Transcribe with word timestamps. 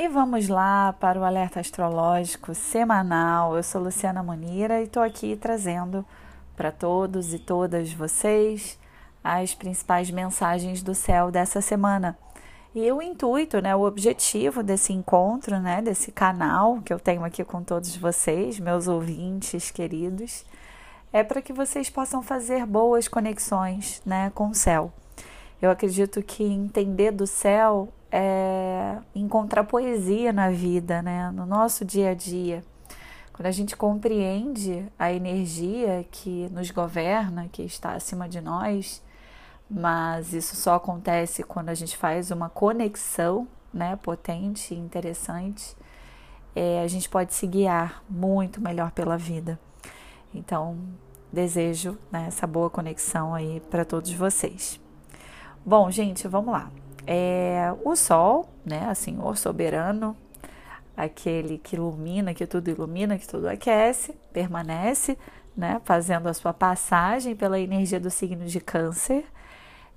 E 0.00 0.06
vamos 0.06 0.46
lá 0.46 0.92
para 0.92 1.18
o 1.18 1.24
alerta 1.24 1.58
astrológico 1.58 2.54
semanal. 2.54 3.56
Eu 3.56 3.64
sou 3.64 3.82
Luciana 3.82 4.22
Munira 4.22 4.80
e 4.80 4.84
estou 4.84 5.02
aqui 5.02 5.34
trazendo 5.34 6.06
para 6.56 6.70
todos 6.70 7.34
e 7.34 7.38
todas 7.40 7.92
vocês 7.92 8.78
as 9.24 9.56
principais 9.56 10.08
mensagens 10.08 10.84
do 10.84 10.94
céu 10.94 11.32
dessa 11.32 11.60
semana. 11.60 12.16
E 12.72 12.92
o 12.92 13.02
intuito, 13.02 13.60
né, 13.60 13.74
o 13.74 13.82
objetivo 13.82 14.62
desse 14.62 14.92
encontro, 14.92 15.58
né, 15.58 15.82
desse 15.82 16.12
canal 16.12 16.80
que 16.82 16.92
eu 16.92 17.00
tenho 17.00 17.24
aqui 17.24 17.42
com 17.42 17.64
todos 17.64 17.96
vocês, 17.96 18.60
meus 18.60 18.86
ouvintes 18.86 19.72
queridos, 19.72 20.44
é 21.12 21.24
para 21.24 21.42
que 21.42 21.52
vocês 21.52 21.90
possam 21.90 22.22
fazer 22.22 22.64
boas 22.64 23.08
conexões, 23.08 24.00
né, 24.06 24.30
com 24.32 24.50
o 24.50 24.54
céu. 24.54 24.92
Eu 25.60 25.72
acredito 25.72 26.22
que 26.22 26.44
entender 26.44 27.10
do 27.10 27.26
céu 27.26 27.88
é 28.10 28.98
encontrar 29.14 29.64
poesia 29.64 30.32
na 30.32 30.50
vida, 30.50 31.02
né? 31.02 31.30
no 31.30 31.46
nosso 31.46 31.84
dia 31.84 32.10
a 32.10 32.14
dia. 32.14 32.64
Quando 33.32 33.46
a 33.46 33.52
gente 33.52 33.76
compreende 33.76 34.86
a 34.98 35.12
energia 35.12 36.04
que 36.10 36.48
nos 36.50 36.70
governa, 36.70 37.48
que 37.50 37.62
está 37.62 37.92
acima 37.92 38.28
de 38.28 38.40
nós, 38.40 39.02
mas 39.70 40.32
isso 40.32 40.56
só 40.56 40.74
acontece 40.74 41.42
quando 41.42 41.68
a 41.68 41.74
gente 41.74 41.96
faz 41.96 42.30
uma 42.30 42.48
conexão 42.48 43.46
né, 43.72 43.96
potente 43.96 44.74
e 44.74 44.78
interessante, 44.78 45.76
é, 46.56 46.82
a 46.82 46.88
gente 46.88 47.08
pode 47.08 47.34
se 47.34 47.46
guiar 47.46 48.02
muito 48.08 48.60
melhor 48.60 48.90
pela 48.90 49.16
vida. 49.16 49.60
Então, 50.34 50.76
desejo 51.32 51.96
né, 52.10 52.24
essa 52.26 52.46
boa 52.46 52.68
conexão 52.68 53.34
aí 53.34 53.60
para 53.70 53.84
todos 53.84 54.10
vocês. 54.12 54.80
Bom, 55.64 55.90
gente, 55.90 56.26
vamos 56.26 56.52
lá. 56.52 56.70
É, 57.10 57.74
o 57.86 57.96
Sol, 57.96 58.50
né, 58.66 58.84
assim, 58.86 59.18
o 59.18 59.34
soberano, 59.34 60.14
aquele 60.94 61.56
que 61.56 61.74
ilumina, 61.74 62.34
que 62.34 62.46
tudo 62.46 62.68
ilumina, 62.68 63.16
que 63.16 63.26
tudo 63.26 63.48
aquece, 63.48 64.12
permanece, 64.30 65.16
né, 65.56 65.80
fazendo 65.86 66.28
a 66.28 66.34
sua 66.34 66.52
passagem 66.52 67.34
pela 67.34 67.58
energia 67.58 67.98
do 67.98 68.10
signo 68.10 68.44
de 68.44 68.60
Câncer, 68.60 69.24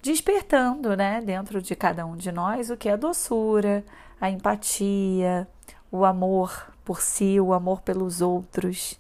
despertando, 0.02 0.95
né, 0.95 1.20
dentro 1.20 1.62
de 1.62 1.76
cada 1.76 2.06
um 2.06 2.16
de 2.16 2.32
nós 2.32 2.70
o 2.70 2.78
que 2.78 2.88
é 2.88 2.94
a 2.94 2.95
doçura, 2.95 3.84
a 4.22 4.30
empatia, 4.30 5.45
o 5.92 6.06
amor 6.06 6.73
por 6.86 7.02
si, 7.02 7.42
o 7.42 7.52
amor 7.52 7.82
pelos 7.82 8.22
outros. 8.22 8.98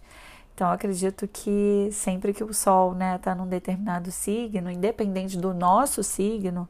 Então, 0.53 0.69
acredito 0.69 1.29
que 1.29 1.87
sempre 1.93 2.33
que 2.33 2.43
o 2.43 2.53
Sol 2.53 2.91
está 2.91 3.33
né, 3.33 3.41
num 3.41 3.47
determinado 3.47 4.11
signo, 4.11 4.69
independente 4.69 5.37
do 5.37 5.53
nosso 5.53 6.03
signo, 6.03 6.67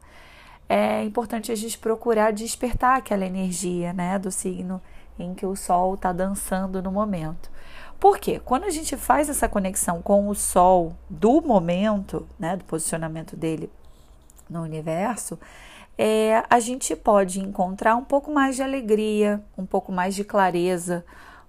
é 0.74 1.04
importante 1.04 1.52
a 1.52 1.54
gente 1.54 1.76
procurar 1.76 2.32
despertar 2.32 2.96
aquela 2.96 3.26
energia 3.26 3.92
né, 3.92 4.18
do 4.18 4.30
signo 4.30 4.80
em 5.18 5.34
que 5.34 5.44
o 5.44 5.54
Sol 5.54 5.92
está 5.92 6.14
dançando 6.14 6.82
no 6.82 6.90
momento. 6.90 7.50
Por 8.00 8.16
quê? 8.16 8.40
Quando 8.42 8.64
a 8.64 8.70
gente 8.70 8.96
faz 8.96 9.28
essa 9.28 9.46
conexão 9.46 10.00
com 10.00 10.28
o 10.28 10.34
Sol 10.34 10.96
do 11.10 11.42
momento, 11.42 12.26
né, 12.38 12.56
do 12.56 12.64
posicionamento 12.64 13.36
dele 13.36 13.70
no 14.48 14.62
universo, 14.62 15.38
é, 15.98 16.42
a 16.48 16.58
gente 16.58 16.96
pode 16.96 17.38
encontrar 17.38 17.94
um 17.94 18.04
pouco 18.04 18.32
mais 18.32 18.56
de 18.56 18.62
alegria, 18.62 19.44
um 19.58 19.66
pouco 19.66 19.92
mais 19.92 20.14
de 20.14 20.24
clareza, 20.24 21.04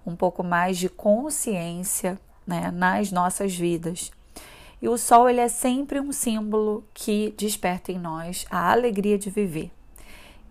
um 0.06 0.14
pouco 0.14 0.44
mais 0.44 0.76
de 0.76 0.90
consciência 0.90 2.20
né, 2.46 2.70
nas 2.70 3.10
nossas 3.10 3.56
vidas. 3.56 4.12
E 4.84 4.88
o 4.88 4.98
sol 4.98 5.30
ele 5.30 5.40
é 5.40 5.48
sempre 5.48 5.98
um 5.98 6.12
símbolo 6.12 6.84
que 6.92 7.34
desperta 7.38 7.90
em 7.90 7.98
nós 7.98 8.44
a 8.50 8.70
alegria 8.70 9.16
de 9.16 9.30
viver. 9.30 9.70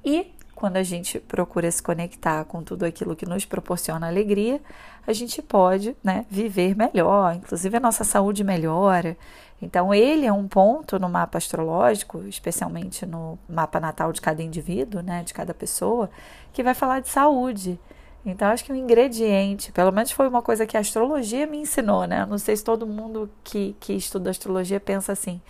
E 0.03 0.33
quando 0.55 0.77
a 0.77 0.81
gente 0.81 1.19
procura 1.19 1.69
se 1.69 1.83
conectar 1.83 2.43
com 2.45 2.63
tudo 2.63 2.83
aquilo 2.83 3.15
que 3.15 3.27
nos 3.27 3.45
proporciona 3.45 4.07
alegria, 4.07 4.59
a 5.05 5.13
gente 5.13 5.39
pode 5.39 5.95
né, 6.03 6.25
viver 6.31 6.75
melhor, 6.75 7.35
inclusive 7.35 7.77
a 7.77 7.79
nossa 7.79 8.03
saúde 8.03 8.43
melhora. 8.43 9.15
Então, 9.61 9.93
ele 9.93 10.25
é 10.25 10.33
um 10.33 10.47
ponto 10.47 10.97
no 10.97 11.07
mapa 11.07 11.37
astrológico, 11.37 12.23
especialmente 12.23 13.05
no 13.05 13.37
mapa 13.47 13.79
natal 13.79 14.11
de 14.11 14.19
cada 14.19 14.41
indivíduo, 14.41 15.03
né, 15.03 15.21
de 15.21 15.31
cada 15.31 15.53
pessoa, 15.53 16.09
que 16.51 16.63
vai 16.63 16.73
falar 16.73 17.01
de 17.01 17.09
saúde. 17.09 17.79
Então, 18.25 18.47
acho 18.47 18.63
que 18.63 18.71
o 18.71 18.75
ingrediente, 18.75 19.71
pelo 19.71 19.91
menos 19.91 20.11
foi 20.11 20.27
uma 20.27 20.41
coisa 20.41 20.65
que 20.65 20.77
a 20.77 20.79
astrologia 20.79 21.45
me 21.45 21.57
ensinou, 21.57 22.05
né? 22.05 22.25
Não 22.25 22.37
sei 22.37 22.55
se 22.55 22.63
todo 22.63 22.87
mundo 22.87 23.29
que, 23.43 23.75
que 23.79 23.93
estuda 23.93 24.29
astrologia 24.29 24.79
pensa 24.79 25.11
assim, 25.11 25.41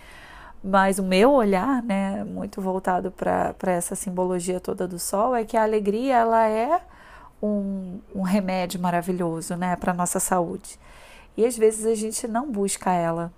mas 0.62 0.98
o 0.98 1.02
meu 1.02 1.30
olhar, 1.30 1.82
né, 1.82 2.24
muito 2.24 2.60
voltado 2.60 3.10
para 3.12 3.54
essa 3.70 3.94
simbologia 3.94 4.58
toda 4.58 4.88
do 4.88 4.98
sol, 4.98 5.36
é 5.36 5.44
que 5.44 5.56
a 5.56 5.62
alegria, 5.62 6.16
ela 6.16 6.48
é 6.48 6.80
um, 7.42 8.00
um 8.14 8.22
remédio 8.22 8.80
maravilhoso, 8.80 9.54
né, 9.56 9.76
para 9.76 9.92
nossa 9.92 10.18
saúde. 10.18 10.78
E 11.36 11.44
às 11.44 11.56
vezes 11.56 11.84
a 11.84 11.94
gente 11.94 12.26
não 12.26 12.50
busca 12.50 12.90
ela 12.92 13.32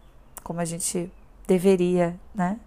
como 0.44 0.60
a 0.60 0.64
gente 0.64 1.10
deveria, 1.46 2.14
né? 2.34 2.60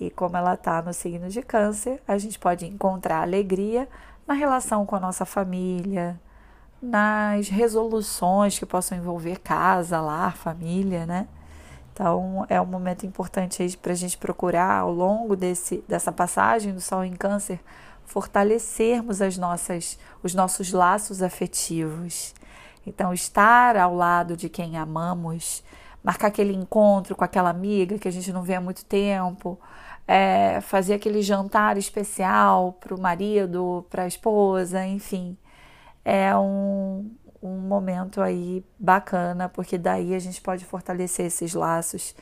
E 0.00 0.10
como 0.10 0.36
ela 0.36 0.54
está 0.54 0.80
no 0.80 0.92
signo 0.92 1.28
de 1.28 1.42
Câncer, 1.42 2.00
a 2.08 2.16
gente 2.16 2.38
pode 2.38 2.66
encontrar 2.66 3.20
alegria 3.20 3.86
na 4.26 4.34
relação 4.34 4.86
com 4.86 4.96
a 4.96 5.00
nossa 5.00 5.24
família, 5.24 6.20
nas 6.80 7.48
resoluções 7.48 8.58
que 8.58 8.66
possam 8.66 8.98
envolver 8.98 9.38
casa, 9.40 10.00
lar, 10.00 10.36
família, 10.36 11.06
né? 11.06 11.28
Então 11.92 12.44
é 12.48 12.60
um 12.60 12.66
momento 12.66 13.06
importante 13.06 13.62
aí 13.62 13.76
para 13.76 13.92
a 13.92 13.96
gente 13.96 14.18
procurar 14.18 14.80
ao 14.80 14.92
longo 14.92 15.36
desse, 15.36 15.84
dessa 15.88 16.10
passagem 16.10 16.74
do 16.74 16.80
Sol 16.80 17.04
em 17.04 17.14
Câncer 17.14 17.60
fortalecermos 18.04 19.20
as 19.20 19.36
nossas, 19.36 19.98
os 20.22 20.34
nossos 20.34 20.72
laços 20.72 21.22
afetivos. 21.22 22.34
Então 22.86 23.12
estar 23.12 23.76
ao 23.76 23.94
lado 23.94 24.36
de 24.36 24.48
quem 24.48 24.76
amamos, 24.76 25.64
marcar 26.04 26.28
aquele 26.28 26.52
encontro 26.52 27.16
com 27.16 27.24
aquela 27.24 27.48
amiga 27.48 27.98
que 27.98 28.06
a 28.06 28.12
gente 28.12 28.30
não 28.30 28.42
vê 28.42 28.54
há 28.54 28.60
muito 28.60 28.84
tempo, 28.84 29.58
é, 30.06 30.60
fazer 30.60 30.92
aquele 30.94 31.22
jantar 31.22 31.78
especial 31.78 32.74
para 32.74 32.94
o 32.94 33.00
marido, 33.00 33.86
para 33.88 34.02
a 34.02 34.06
esposa, 34.06 34.86
enfim. 34.86 35.36
É 36.04 36.36
um, 36.36 37.10
um 37.42 37.56
momento 37.56 38.20
aí 38.20 38.62
bacana, 38.78 39.48
porque 39.48 39.78
daí 39.78 40.14
a 40.14 40.18
gente 40.18 40.42
pode 40.42 40.66
fortalecer 40.66 41.26
esses 41.26 41.54
laços. 41.54 42.14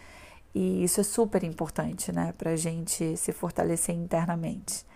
E 0.55 0.85
isso 0.85 1.01
é 1.01 1.05
super 1.05 1.43
importante, 1.43 2.13
né, 2.13 2.33
para 2.39 2.51
a 2.51 2.57
gente 2.57 3.17
se 3.17 3.33
fortalecer 3.33 3.95
internamente. 3.95 4.87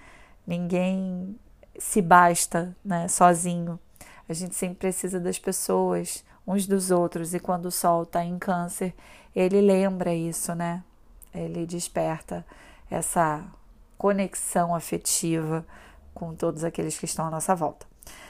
Ninguém 0.47 1.37
se 1.79 2.01
basta, 2.01 2.77
né, 2.85 3.09
sozinho. 3.09 3.81
A 4.29 4.33
gente 4.33 4.55
sempre 4.55 4.77
precisa 4.77 5.19
das 5.19 5.39
pessoas, 5.39 6.25
uns 6.47 6.67
dos 6.67 6.91
outros. 6.91 7.34
E 7.34 7.41
quando 7.41 7.67
o 7.67 7.71
sol 7.71 8.05
está 8.05 8.25
em 8.25 8.39
câncer, 8.39 8.95
ele 9.34 9.61
lembra 9.61 10.15
isso, 10.15 10.55
né? 10.55 10.83
Ele 11.34 11.67
desperta 11.67 12.45
essa 12.91 13.45
conexão 13.99 14.75
afetiva 14.75 15.67
com 16.15 16.34
todos 16.34 16.65
aqueles 16.65 16.99
que 16.99 17.05
estão 17.05 17.27
à 17.27 17.31
nossa 17.31 17.55
volta. 17.55 17.87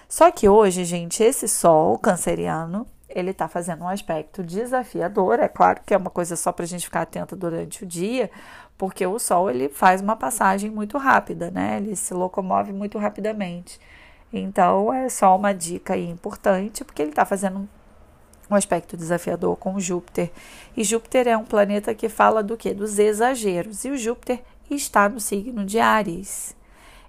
Só 0.08 0.30
que 0.30 0.48
hoje, 0.48 0.84
gente, 0.84 1.22
esse 1.22 1.48
sol 1.48 1.98
canceriano, 1.98 2.86
ele 3.08 3.30
está 3.30 3.48
fazendo 3.48 3.82
um 3.84 3.88
aspecto 3.88 4.42
desafiador. 4.42 5.40
É 5.40 5.48
claro 5.48 5.80
que 5.84 5.94
é 5.94 5.96
uma 5.96 6.10
coisa 6.10 6.36
só 6.36 6.52
para 6.52 6.64
a 6.64 6.68
gente 6.68 6.84
ficar 6.84 7.02
atenta 7.02 7.36
durante 7.36 7.84
o 7.84 7.86
dia, 7.86 8.30
porque 8.76 9.06
o 9.06 9.18
sol 9.18 9.50
ele 9.50 9.68
faz 9.68 10.00
uma 10.00 10.16
passagem 10.16 10.70
muito 10.70 10.98
rápida, 10.98 11.50
né? 11.50 11.76
Ele 11.78 11.96
se 11.96 12.14
locomove 12.14 12.72
muito 12.72 12.98
rapidamente. 12.98 13.80
Então 14.32 14.92
é 14.92 15.08
só 15.08 15.34
uma 15.36 15.52
dica 15.52 15.96
importante, 15.96 16.84
porque 16.84 17.02
ele 17.02 17.10
está 17.10 17.24
fazendo 17.24 17.68
um 18.50 18.54
aspecto 18.54 18.96
desafiador 18.96 19.56
com 19.56 19.78
Júpiter. 19.80 20.30
E 20.76 20.84
Júpiter 20.84 21.28
é 21.28 21.36
um 21.36 21.44
planeta 21.44 21.94
que 21.94 22.08
fala 22.08 22.42
do 22.42 22.56
que? 22.56 22.72
Dos 22.72 22.98
exageros. 22.98 23.84
E 23.84 23.90
o 23.90 23.98
Júpiter 23.98 24.42
está 24.70 25.08
no 25.08 25.20
signo 25.20 25.64
de 25.64 25.78
Ares. 25.78 26.54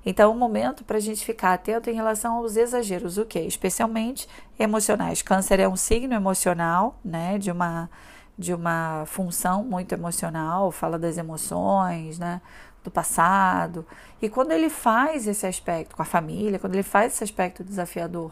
Então, 0.06 0.32
é 0.32 0.34
um 0.34 0.38
momento 0.38 0.86
para 0.86 0.98
a 0.98 1.02
gente 1.02 1.26
ficar 1.26 1.54
atento 1.54 1.90
em 1.90 1.94
relação 1.94 2.36
aos 2.36 2.56
exageros, 2.56 3.18
o 3.18 3.26
que? 3.26 3.40
Especialmente 3.40 4.26
emocionais. 4.58 5.22
Câncer 5.22 5.60
é 5.60 5.68
um 5.68 5.76
signo 5.76 6.14
emocional, 6.14 6.98
né? 7.04 7.38
De 7.38 7.52
uma, 7.52 7.90
de 8.38 8.54
uma 8.54 9.04
função 9.06 9.66
muito 9.66 9.92
emocional, 9.92 10.72
fala 10.72 10.98
das 10.98 11.18
emoções, 11.18 12.18
né? 12.18 12.42
Do 12.84 12.90
passado. 12.90 13.86
E 14.22 14.30
quando 14.30 14.54
ele 14.54 14.70
faz 14.70 15.28
esse 15.28 15.46
aspecto 15.46 15.94
com 15.94 16.02
a 16.02 16.06
família, 16.06 16.58
quando 16.58 16.76
ele 16.76 16.84
faz 16.84 17.14
esse 17.14 17.26
aspecto 17.26 17.62
desafiador 17.62 18.32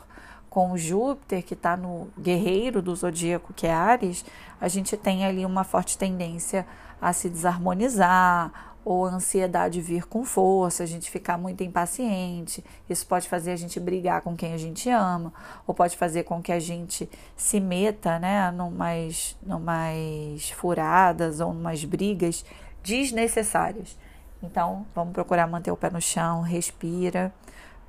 com 0.55 0.77
Júpiter, 0.77 1.43
que 1.43 1.53
está 1.53 1.75
no 1.75 2.07
guerreiro 2.17 2.81
do 2.81 2.95
zodíaco, 2.95 3.51
que 3.51 3.67
é 3.67 3.73
Ares, 3.73 4.23
a 4.61 4.69
gente 4.69 4.95
tem 4.95 5.25
ali 5.25 5.45
uma 5.45 5.65
forte 5.65 5.97
tendência 5.97 6.65
a 7.01 7.11
se 7.11 7.29
desarmonizar 7.29 8.77
ou 8.85 9.05
a 9.05 9.09
ansiedade 9.09 9.81
vir 9.81 10.05
com 10.05 10.23
força, 10.23 10.81
a 10.81 10.85
gente 10.85 11.11
ficar 11.11 11.37
muito 11.37 11.61
impaciente. 11.61 12.63
Isso 12.89 13.05
pode 13.05 13.27
fazer 13.27 13.51
a 13.51 13.57
gente 13.57 13.81
brigar 13.81 14.21
com 14.21 14.33
quem 14.33 14.53
a 14.53 14.57
gente 14.57 14.89
ama, 14.89 15.33
ou 15.67 15.75
pode 15.75 15.97
fazer 15.97 16.23
com 16.23 16.41
que 16.41 16.53
a 16.53 16.59
gente 16.61 17.09
se 17.35 17.59
meta, 17.59 18.17
né, 18.17 18.49
numas, 18.51 19.35
numas 19.45 20.51
furadas 20.51 21.41
ou 21.41 21.53
numas 21.53 21.83
brigas 21.83 22.45
desnecessárias. 22.81 23.97
Então, 24.41 24.85
vamos 24.95 25.11
procurar 25.11 25.47
manter 25.47 25.71
o 25.71 25.75
pé 25.75 25.89
no 25.89 25.99
chão, 25.99 26.43
respira, 26.43 27.33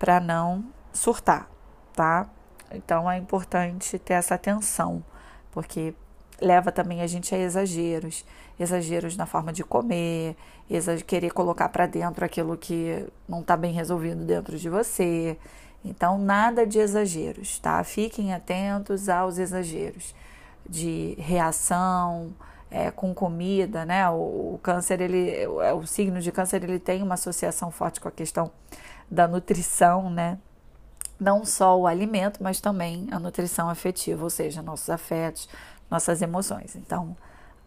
para 0.01 0.19
não 0.19 0.65
surtar, 0.93 1.49
tá? 1.95 2.29
Então 2.73 3.11
é 3.11 3.17
importante 3.19 3.99
ter 3.99 4.15
essa 4.15 4.35
atenção, 4.35 5.03
porque 5.51 5.95
leva 6.41 6.71
também 6.71 7.01
a 7.01 7.07
gente 7.07 7.35
a 7.35 7.39
exageros, 7.39 8.25
exageros 8.59 9.17
na 9.17 9.27
forma 9.27 9.53
de 9.53 9.65
comer, 9.65 10.37
querer 11.07 11.31
colocar 11.31 11.69
para 11.69 11.87
dentro 11.87 12.25
aquilo 12.25 12.57
que 12.57 13.07
não 13.29 13.41
está 13.41 13.57
bem 13.57 13.73
resolvido 13.73 14.25
dentro 14.25 14.59
de 14.59 14.69
você. 14.69 15.39
Então 15.85 16.19
nada 16.19 16.67
de 16.67 16.79
exageros, 16.79 17.59
tá? 17.59 17.83
Fiquem 17.85 18.35
atentos 18.35 19.09
aos 19.09 19.39
exageros 19.39 20.15
de 20.69 21.15
reação 21.19 22.35
é, 22.71 22.91
com 22.91 23.15
comida, 23.15 23.85
né? 23.85 24.09
O, 24.11 24.55
o 24.55 24.61
câncer, 24.63 25.01
ele, 25.01 25.47
o, 25.47 25.79
o 25.79 25.87
signo 25.87 26.21
de 26.21 26.33
câncer, 26.33 26.63
ele 26.65 26.79
tem 26.79 27.03
uma 27.03 27.15
associação 27.15 27.71
forte 27.71 28.01
com 28.01 28.09
a 28.09 28.13
questão 28.13 28.51
da 29.11 29.29
nutrição, 29.29 30.11
né? 30.11 30.39
Não 31.19 31.45
só 31.45 31.79
o 31.79 31.87
alimento, 31.87 32.43
mas 32.43 32.61
também 32.61 33.09
a 33.11 33.19
nutrição 33.19 33.71
afetiva, 33.71 34.23
ou 34.23 34.31
seja, 34.31 34.63
nossos 34.63 34.91
afetos, 34.91 35.49
nossas 35.91 36.21
emoções. 36.21 36.77
Então, 36.77 37.17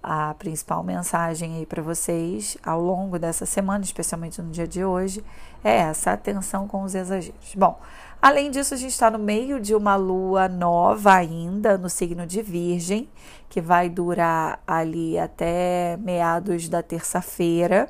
a 0.01 0.33
principal 0.35 0.81
mensagem 0.81 1.57
aí 1.57 1.65
para 1.65 1.81
vocês 1.81 2.57
ao 2.63 2.81
longo 2.81 3.19
dessa 3.19 3.45
semana, 3.45 3.83
especialmente 3.83 4.41
no 4.41 4.49
dia 4.49 4.67
de 4.67 4.83
hoje, 4.83 5.23
é 5.63 5.77
essa 5.77 6.13
atenção 6.13 6.67
com 6.67 6.83
os 6.83 6.95
exageros. 6.95 7.53
Bom, 7.55 7.77
além 8.21 8.49
disso, 8.49 8.73
a 8.73 8.77
gente 8.77 8.91
está 8.91 9.11
no 9.11 9.19
meio 9.19 9.59
de 9.59 9.75
uma 9.75 9.95
lua 9.95 10.47
nova 10.47 11.13
ainda 11.13 11.77
no 11.77 11.89
signo 11.89 12.25
de 12.25 12.41
Virgem, 12.41 13.09
que 13.49 13.59
vai 13.59 13.89
durar 13.89 14.61
ali 14.65 15.19
até 15.19 15.97
meados 15.97 16.69
da 16.69 16.81
terça-feira. 16.81 17.89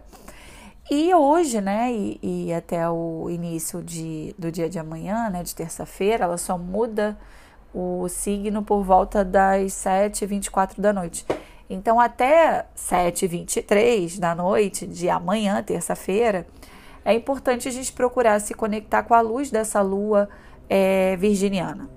E 0.92 1.14
hoje, 1.14 1.62
né, 1.62 1.92
e, 1.94 2.20
e, 2.22 2.54
até 2.54 2.90
o 2.90 3.30
início 3.30 3.84
de, 3.84 4.34
do 4.40 4.52
dia 4.52 4.68
de 4.68 4.80
amanhã, 4.80 5.30
né, 5.30 5.44
de 5.44 5.54
terça-feira, 5.54 6.24
ela 6.24 6.38
só 6.38 6.58
muda 6.58 7.16
o 7.72 8.08
signo 8.10 8.64
por 8.64 8.84
volta 8.84 9.24
das 9.24 9.72
7h24 9.74 10.80
da 10.80 10.92
noite. 10.92 11.24
Então, 11.70 12.00
até 12.00 12.66
7h23 12.76 14.20
da 14.20 14.34
noite 14.34 14.88
de 14.88 15.08
amanhã, 15.08 15.62
terça-feira, 15.62 16.48
é 17.06 17.14
importante 17.14 17.68
a 17.68 17.72
gente 17.72 17.94
procurar 17.94 18.40
se 18.40 18.56
conectar 18.56 19.04
com 19.04 19.14
a 19.14 19.22
luz 19.22 19.52
dessa 19.52 19.82
lua 19.82 20.28
é, 20.68 21.16
virginiana. 21.18 21.88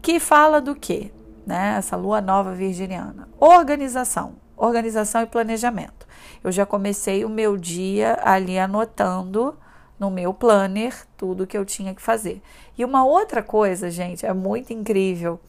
Que 0.00 0.18
fala 0.18 0.58
do 0.58 0.74
quê? 0.74 1.12
Né? 1.46 1.74
Essa 1.76 1.96
lua 1.96 2.22
nova 2.22 2.54
virginiana. 2.54 3.28
Organização. 3.38 4.41
Organização 4.64 5.22
e 5.22 5.26
planejamento. 5.26 6.06
Eu 6.44 6.52
já 6.52 6.64
comecei 6.64 7.24
o 7.24 7.28
meu 7.28 7.56
dia 7.56 8.16
ali 8.22 8.58
anotando 8.58 9.56
no 9.98 10.08
meu 10.08 10.32
planner 10.32 10.94
tudo 11.16 11.46
que 11.46 11.58
eu 11.58 11.64
tinha 11.64 11.92
que 11.92 12.00
fazer. 12.00 12.40
E 12.78 12.84
uma 12.84 13.04
outra 13.04 13.42
coisa, 13.42 13.90
gente, 13.90 14.24
é 14.24 14.32
muito 14.32 14.72
incrível 14.72 15.40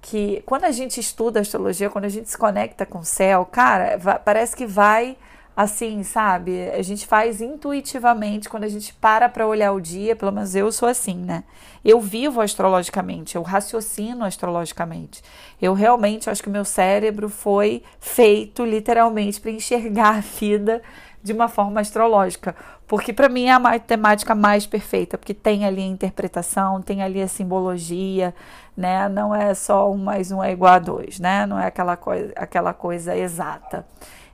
que 0.00 0.42
quando 0.46 0.66
a 0.66 0.70
gente 0.70 1.00
estuda 1.00 1.40
astrologia, 1.40 1.90
quando 1.90 2.04
a 2.04 2.08
gente 2.08 2.30
se 2.30 2.38
conecta 2.38 2.86
com 2.86 3.00
o 3.00 3.04
céu, 3.04 3.44
cara, 3.44 3.98
parece 4.24 4.54
que 4.54 4.66
vai 4.66 5.16
assim, 5.62 6.02
sabe? 6.02 6.70
A 6.70 6.80
gente 6.80 7.06
faz 7.06 7.42
intuitivamente 7.42 8.48
quando 8.48 8.64
a 8.64 8.68
gente 8.68 8.94
para 8.94 9.28
para 9.28 9.46
olhar 9.46 9.72
o 9.72 9.80
dia, 9.80 10.16
pelo 10.16 10.32
menos 10.32 10.54
eu 10.54 10.72
sou 10.72 10.88
assim, 10.88 11.16
né? 11.16 11.44
Eu 11.84 12.00
vivo 12.00 12.40
astrologicamente, 12.40 13.36
eu 13.36 13.42
raciocino 13.42 14.24
astrologicamente. 14.24 15.22
Eu 15.60 15.74
realmente 15.74 16.30
acho 16.30 16.42
que 16.42 16.48
meu 16.48 16.64
cérebro 16.64 17.28
foi 17.28 17.82
feito 17.98 18.64
literalmente 18.64 19.38
para 19.38 19.50
enxergar 19.50 20.16
a 20.16 20.20
vida 20.20 20.80
de 21.22 21.34
uma 21.34 21.48
forma 21.48 21.82
astrológica, 21.82 22.56
porque 22.88 23.12
para 23.12 23.28
mim 23.28 23.44
é 23.44 23.52
a 23.52 23.58
matemática 23.58 24.34
mais 24.34 24.66
perfeita, 24.66 25.18
porque 25.18 25.34
tem 25.34 25.66
ali 25.66 25.82
a 25.82 25.86
interpretação, 25.86 26.80
tem 26.80 27.02
ali 27.02 27.20
a 27.20 27.28
simbologia, 27.28 28.34
né? 28.74 29.10
Não 29.10 29.34
é 29.34 29.52
só 29.52 29.92
um 29.92 29.98
mais 29.98 30.32
um 30.32 30.42
é 30.42 30.52
igual 30.52 30.72
a 30.72 30.78
dois, 30.78 31.20
né? 31.20 31.44
Não 31.44 31.58
é 31.58 31.66
aquela 31.66 31.98
coisa, 31.98 32.32
aquela 32.34 32.72
coisa 32.72 33.14
exata. 33.14 33.86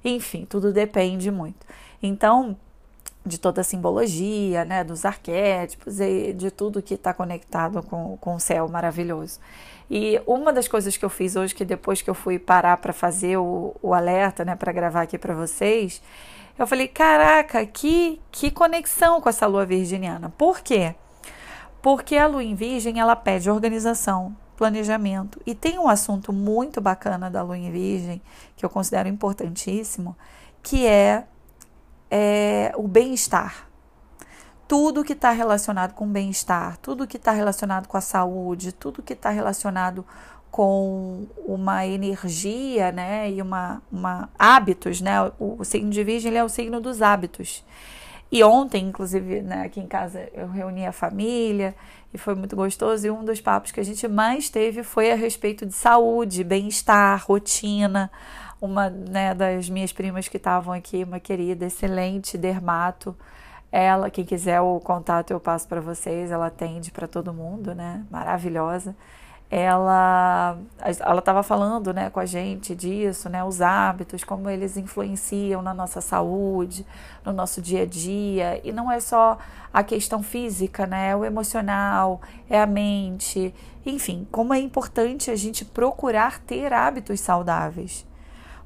Enfim, 0.08 0.47
tudo 0.49 0.73
depende 0.73 1.32
muito. 1.32 1.67
Então, 2.00 2.56
de 3.25 3.38
toda 3.38 3.61
a 3.61 3.64
simbologia, 3.64 4.64
né, 4.64 4.85
dos 4.85 5.05
arquétipos 5.05 5.99
e 5.99 6.32
de 6.32 6.49
tudo 6.49 6.81
que 6.81 6.94
está 6.94 7.12
conectado 7.12 7.82
com, 7.82 8.17
com 8.19 8.37
o 8.37 8.41
céu 8.41 8.69
maravilhoso. 8.69 9.41
E 9.91 10.23
uma 10.25 10.53
das 10.53 10.69
coisas 10.69 10.97
que 10.97 11.05
eu 11.05 11.11
fiz 11.11 11.35
hoje, 11.35 11.53
que 11.53 11.64
depois 11.64 12.03
que 12.03 12.08
eu 12.08 12.14
fui 12.14 12.38
parar 12.38 12.76
para 12.76 12.93
fazer 12.93 13.37
o, 13.37 13.75
o 13.82 13.93
alerta, 13.93 14.44
né, 14.44 14.55
para 14.55 14.70
gravar 14.70 15.03
aqui 15.03 15.19
para 15.19 15.35
vocês, 15.35 16.00
eu 16.56 16.69
falei, 16.69 16.87
caraca, 16.87 17.67
que, 17.67 18.20
que 18.31 18.49
conexão 18.53 19.20
com 19.20 19.29
essa 19.29 19.47
lua 19.49 19.67
virginiana. 19.67 20.32
Por 20.38 20.61
quê? 20.61 20.94
Porque 21.82 22.17
a 22.17 22.29
lua 22.29 22.44
em 22.44 22.55
virgem, 22.55 23.00
ela 23.00 23.17
pede 23.17 23.50
organização, 23.50 24.37
planejamento. 24.56 25.41
E 25.47 25.55
tem 25.55 25.79
um 25.79 25.88
assunto 25.88 26.32
muito 26.32 26.81
bacana 26.81 27.31
da 27.31 27.43
lua 27.43 27.56
em 27.56 27.70
virgem, 27.70 28.23
que 28.56 28.64
eu 28.64 28.70
considero 28.70 29.08
importantíssimo, 29.08 30.17
que 30.62 30.87
é, 30.87 31.25
é 32.11 32.73
o 32.76 32.88
bem-estar. 32.88 33.69
Tudo 34.67 35.05
que 35.05 35.12
está 35.12 35.31
relacionado 35.31 35.93
com 35.93 36.08
bem-estar, 36.08 36.76
tudo 36.79 37.06
que 37.06 37.17
está 37.17 37.31
relacionado 37.31 37.87
com 37.87 37.97
a 37.97 38.00
saúde, 38.00 38.73
tudo 38.73 39.03
que 39.03 39.12
está 39.12 39.31
relacionado 39.31 40.05
com 40.50 41.26
uma 41.47 41.87
energia, 41.87 42.91
né, 42.91 43.31
e 43.31 43.43
uma, 43.43 43.82
uma 43.93 44.29
hábitos, 44.38 45.00
né? 45.00 45.23
O, 45.38 45.56
o 45.58 45.64
signo 45.64 45.91
de 45.91 46.03
Virgem 46.03 46.35
é 46.35 46.43
o 46.43 46.49
signo 46.49 46.81
dos 46.81 47.03
hábitos. 47.03 47.62
E 48.31 48.43
ontem, 48.43 48.87
inclusive, 48.87 49.40
né, 49.40 49.62
aqui 49.64 49.81
em 49.81 49.87
casa 49.87 50.28
eu 50.34 50.49
reuni 50.49 50.84
a 50.84 50.93
família 50.93 51.75
e 52.12 52.19
foi 52.19 52.34
muito 52.34 52.56
gostoso. 52.56 53.06
E 53.06 53.11
um 53.11 53.25
dos 53.25 53.40
papos 53.40 53.70
que 53.70 53.81
a 53.81 53.84
gente 53.84 54.06
mais 54.08 54.50
teve 54.50 54.82
foi 54.82 55.12
a 55.12 55.14
respeito 55.14 55.64
de 55.64 55.75
saúde, 55.75 56.43
bem-estar, 56.43 57.25
rotina. 57.25 58.11
Uma 58.61 58.88
né, 58.90 59.34
das 59.34 59.69
minhas 59.69 59.93
primas 59.93 60.28
que 60.28 60.38
estavam 60.38 60.75
aqui, 60.75 61.05
uma 61.05 61.20
querida, 61.20 61.67
excelente 61.67 62.37
dermato. 62.37 63.17
Ela, 63.70 64.11
quem 64.11 64.25
quiser 64.25 64.61
o 64.61 64.81
contato 64.81 65.31
eu 65.32 65.38
passo 65.38 65.69
para 65.69 65.81
vocês, 65.81 66.31
ela 66.31 66.46
atende 66.46 66.90
para 66.90 67.06
todo 67.06 67.32
mundo, 67.32 67.75
né? 67.75 68.05
Maravilhosa 68.11 68.96
ela 69.50 70.58
ela 71.00 71.19
estava 71.20 71.43
falando 71.43 71.94
né, 71.94 72.10
com 72.10 72.19
a 72.19 72.26
gente 72.26 72.75
disso, 72.75 73.28
né, 73.28 73.44
os 73.44 73.60
hábitos, 73.60 74.25
como 74.25 74.50
eles 74.50 74.76
influenciam 74.76 75.62
na 75.62 75.72
nossa 75.72 76.00
saúde, 76.00 76.84
no 77.25 77.32
nosso 77.32 77.62
dia 77.62 77.82
a 77.82 77.87
dia. 77.87 78.60
E 78.64 78.72
não 78.72 78.90
é 78.90 78.98
só 78.98 79.38
a 79.72 79.82
questão 79.82 80.22
física, 80.22 80.87
né, 80.87 81.10
é 81.10 81.16
o 81.16 81.25
emocional, 81.25 82.20
é 82.50 82.60
a 82.60 82.66
mente. 82.66 83.54
Enfim, 83.84 84.26
como 84.32 84.53
é 84.53 84.58
importante 84.58 85.31
a 85.31 85.36
gente 85.36 85.65
procurar 85.65 86.41
ter 86.41 86.72
hábitos 86.72 87.20
saudáveis. 87.20 88.05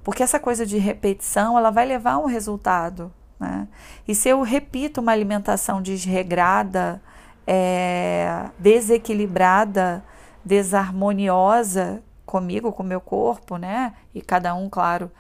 Porque 0.02 0.22
essa 0.22 0.40
coisa 0.40 0.64
de 0.64 0.78
repetição, 0.78 1.58
ela 1.58 1.70
vai 1.70 1.84
levar 1.84 2.12
a 2.12 2.18
um 2.18 2.26
resultado. 2.26 3.12
Né? 3.38 3.68
E 4.08 4.14
se 4.14 4.30
eu 4.30 4.40
repito 4.42 5.00
uma 5.00 5.12
alimentação 5.12 5.82
desregrada, 5.82 7.02
é, 7.46 8.46
desequilibrada, 8.58 10.02
desarmoniosa 10.44 12.02
comigo, 12.24 12.72
com 12.72 12.82
o 12.82 12.86
meu 12.86 13.00
corpo, 13.00 13.56
né? 13.56 13.94
E 14.14 14.20
cada 14.20 14.54
um, 14.54 14.68
claro, 14.68 15.10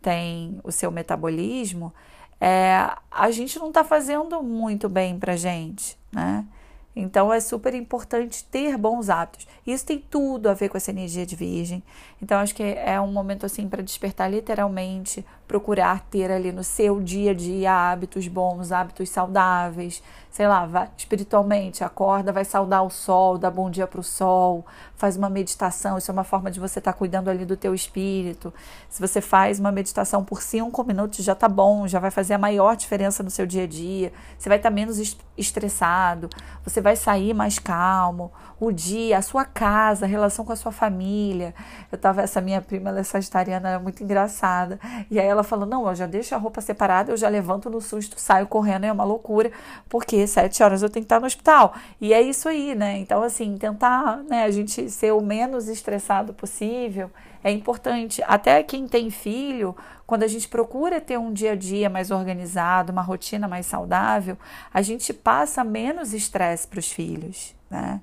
tem 0.00 0.60
o 0.62 0.70
seu 0.70 0.90
metabolismo. 0.90 1.92
É, 2.40 2.90
a 3.10 3.30
gente 3.30 3.58
não 3.58 3.68
está 3.68 3.84
fazendo 3.84 4.42
muito 4.42 4.88
bem 4.88 5.18
para 5.18 5.36
gente, 5.36 5.98
né? 6.12 6.46
Então 6.94 7.32
é 7.32 7.38
super 7.38 7.72
importante 7.72 8.44
ter 8.44 8.76
bons 8.76 9.08
hábitos. 9.08 9.46
Isso 9.66 9.86
tem 9.86 9.98
tudo 9.98 10.48
a 10.48 10.54
ver 10.54 10.68
com 10.68 10.76
essa 10.76 10.90
energia 10.90 11.24
de 11.24 11.36
virgem. 11.36 11.82
Então 12.20 12.38
acho 12.38 12.54
que 12.54 12.62
é 12.62 13.00
um 13.00 13.12
momento 13.12 13.46
assim 13.46 13.68
para 13.68 13.82
despertar 13.82 14.30
literalmente, 14.30 15.24
procurar 15.46 16.00
ter 16.10 16.30
ali 16.30 16.50
no 16.50 16.64
seu 16.64 17.00
dia 17.00 17.30
a 17.30 17.34
dia 17.34 17.72
hábitos 17.72 18.26
bons, 18.26 18.72
hábitos 18.72 19.08
saudáveis, 19.08 20.02
sei 20.30 20.46
lá, 20.46 20.64
vai, 20.64 20.88
espiritualmente, 20.96 21.82
acorda, 21.82 22.32
vai 22.32 22.44
saudar 22.44 22.82
o 22.82 22.90
sol, 22.90 23.36
dá 23.36 23.50
bom 23.50 23.68
dia 23.68 23.86
para 23.86 24.00
o 24.00 24.04
sol, 24.04 24.64
faz 24.94 25.16
uma 25.16 25.28
meditação, 25.28 25.98
isso 25.98 26.10
é 26.10 26.12
uma 26.12 26.24
forma 26.24 26.50
de 26.50 26.60
você 26.60 26.78
estar 26.78 26.92
tá 26.92 26.98
cuidando 26.98 27.28
ali 27.28 27.44
do 27.44 27.56
teu 27.56 27.74
espírito. 27.74 28.54
Se 28.88 29.00
você 29.00 29.20
faz 29.20 29.58
uma 29.58 29.72
meditação 29.72 30.22
por 30.22 30.40
cinco 30.40 30.84
minutos, 30.84 31.24
já 31.24 31.34
tá 31.34 31.48
bom, 31.48 31.88
já 31.88 31.98
vai 31.98 32.10
fazer 32.10 32.34
a 32.34 32.38
maior 32.38 32.76
diferença 32.76 33.22
no 33.22 33.30
seu 33.30 33.44
dia 33.46 33.64
a 33.64 33.66
dia. 33.66 34.12
Você 34.38 34.48
vai 34.48 34.58
estar 34.58 34.70
tá 34.70 34.74
menos 34.74 35.16
estressado, 35.36 36.28
você 36.62 36.80
vai 36.80 36.94
sair 36.94 37.34
mais 37.34 37.58
calmo. 37.58 38.30
O 38.60 38.70
dia, 38.70 39.16
a 39.16 39.22
sua 39.22 39.46
casa, 39.46 40.04
a 40.04 40.08
relação 40.08 40.44
com 40.44 40.52
a 40.52 40.56
sua 40.56 40.70
família. 40.70 41.54
Eu 41.90 41.96
tava, 41.96 42.20
essa 42.20 42.42
minha 42.42 42.60
prima, 42.60 42.90
ela 42.90 43.00
é 43.00 43.02
sagitariana, 43.02 43.70
é 43.70 43.78
muito 43.78 44.04
engraçada. 44.04 44.78
E 45.10 45.18
aí 45.18 45.26
ela 45.26 45.42
falou: 45.42 45.64
Não, 45.64 45.88
eu 45.88 45.94
já 45.94 46.06
deixo 46.06 46.34
a 46.34 46.38
roupa 46.38 46.60
separada, 46.60 47.10
eu 47.10 47.16
já 47.16 47.28
levanto 47.30 47.70
no 47.70 47.80
susto, 47.80 48.20
saio 48.20 48.46
correndo, 48.46 48.84
é 48.84 48.92
uma 48.92 49.02
loucura, 49.02 49.50
porque 49.88 50.19
sete 50.26 50.62
horas 50.62 50.82
eu 50.82 50.90
tenho 50.90 51.02
que 51.02 51.06
estar 51.06 51.20
no 51.20 51.26
hospital. 51.26 51.74
E 52.00 52.12
é 52.12 52.20
isso 52.20 52.48
aí, 52.48 52.74
né? 52.74 52.98
Então, 52.98 53.22
assim, 53.22 53.56
tentar 53.56 54.18
né, 54.28 54.44
a 54.44 54.50
gente 54.50 54.90
ser 54.90 55.12
o 55.12 55.20
menos 55.20 55.68
estressado 55.68 56.32
possível 56.32 57.10
é 57.42 57.50
importante. 57.50 58.22
Até 58.26 58.62
quem 58.62 58.86
tem 58.86 59.10
filho, 59.10 59.76
quando 60.06 60.22
a 60.22 60.28
gente 60.28 60.48
procura 60.48 61.00
ter 61.00 61.18
um 61.18 61.32
dia 61.32 61.52
a 61.52 61.56
dia 61.56 61.88
mais 61.88 62.10
organizado, 62.10 62.92
uma 62.92 63.02
rotina 63.02 63.48
mais 63.48 63.66
saudável, 63.66 64.36
a 64.72 64.82
gente 64.82 65.12
passa 65.12 65.64
menos 65.64 66.12
estresse 66.12 66.66
para 66.66 66.80
os 66.80 66.90
filhos. 66.90 67.54
né? 67.70 68.00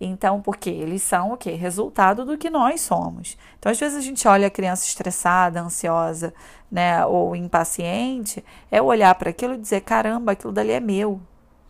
Então, 0.00 0.40
porque 0.40 0.70
eles 0.70 1.02
são 1.02 1.32
o 1.32 1.36
quê? 1.36 1.52
Resultado 1.52 2.24
do 2.24 2.38
que 2.38 2.48
nós 2.48 2.80
somos. 2.80 3.36
Então, 3.58 3.72
às 3.72 3.80
vezes 3.80 3.98
a 3.98 4.00
gente 4.00 4.26
olha 4.28 4.46
a 4.46 4.50
criança 4.50 4.86
estressada, 4.86 5.60
ansiosa, 5.60 6.32
né, 6.70 7.04
ou 7.04 7.34
impaciente, 7.34 8.44
é 8.70 8.80
olhar 8.80 9.14
para 9.16 9.30
aquilo 9.30 9.54
e 9.54 9.58
dizer: 9.58 9.80
caramba, 9.80 10.32
aquilo 10.32 10.52
dali 10.52 10.70
é 10.70 10.80
meu. 10.80 11.20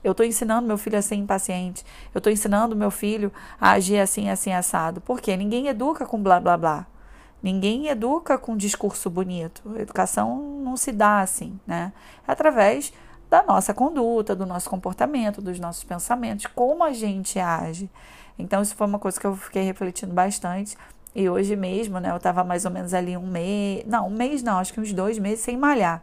Eu 0.02 0.12
estou 0.12 0.24
ensinando 0.24 0.66
meu 0.66 0.78
filho 0.78 0.98
a 0.98 1.02
ser 1.02 1.16
impaciente. 1.16 1.84
Eu 2.14 2.18
estou 2.18 2.32
ensinando 2.32 2.76
meu 2.76 2.90
filho 2.90 3.32
a 3.60 3.72
agir 3.72 3.98
assim, 3.98 4.30
assim, 4.30 4.52
assado. 4.52 5.00
Por 5.00 5.20
quê? 5.20 5.36
Ninguém 5.36 5.68
educa 5.68 6.06
com 6.06 6.22
blá, 6.22 6.38
blá, 6.38 6.56
blá. 6.56 6.86
Ninguém 7.42 7.88
educa 7.88 8.38
com 8.38 8.56
discurso 8.56 9.08
bonito. 9.10 9.62
Educação 9.76 10.60
não 10.62 10.76
se 10.76 10.92
dá 10.92 11.20
assim, 11.20 11.58
né? 11.66 11.92
É 12.26 12.32
através 12.32 12.92
da 13.30 13.42
nossa 13.42 13.74
conduta, 13.74 14.34
do 14.34 14.46
nosso 14.46 14.70
comportamento, 14.70 15.42
dos 15.42 15.60
nossos 15.60 15.84
pensamentos, 15.84 16.46
como 16.46 16.82
a 16.82 16.92
gente 16.92 17.38
age. 17.38 17.90
Então, 18.38 18.62
isso 18.62 18.74
foi 18.74 18.86
uma 18.86 18.98
coisa 18.98 19.20
que 19.20 19.26
eu 19.26 19.36
fiquei 19.36 19.62
refletindo 19.62 20.14
bastante. 20.14 20.76
E 21.14 21.28
hoje 21.28 21.56
mesmo, 21.56 21.98
né, 21.98 22.10
eu 22.10 22.16
estava 22.16 22.44
mais 22.44 22.64
ou 22.64 22.70
menos 22.70 22.94
ali 22.94 23.16
um 23.16 23.26
mês, 23.26 23.84
não, 23.86 24.06
um 24.06 24.10
mês 24.10 24.42
não, 24.42 24.58
acho 24.58 24.72
que 24.72 24.80
uns 24.80 24.92
dois 24.92 25.18
meses 25.18 25.40
sem 25.40 25.56
malhar. 25.56 26.02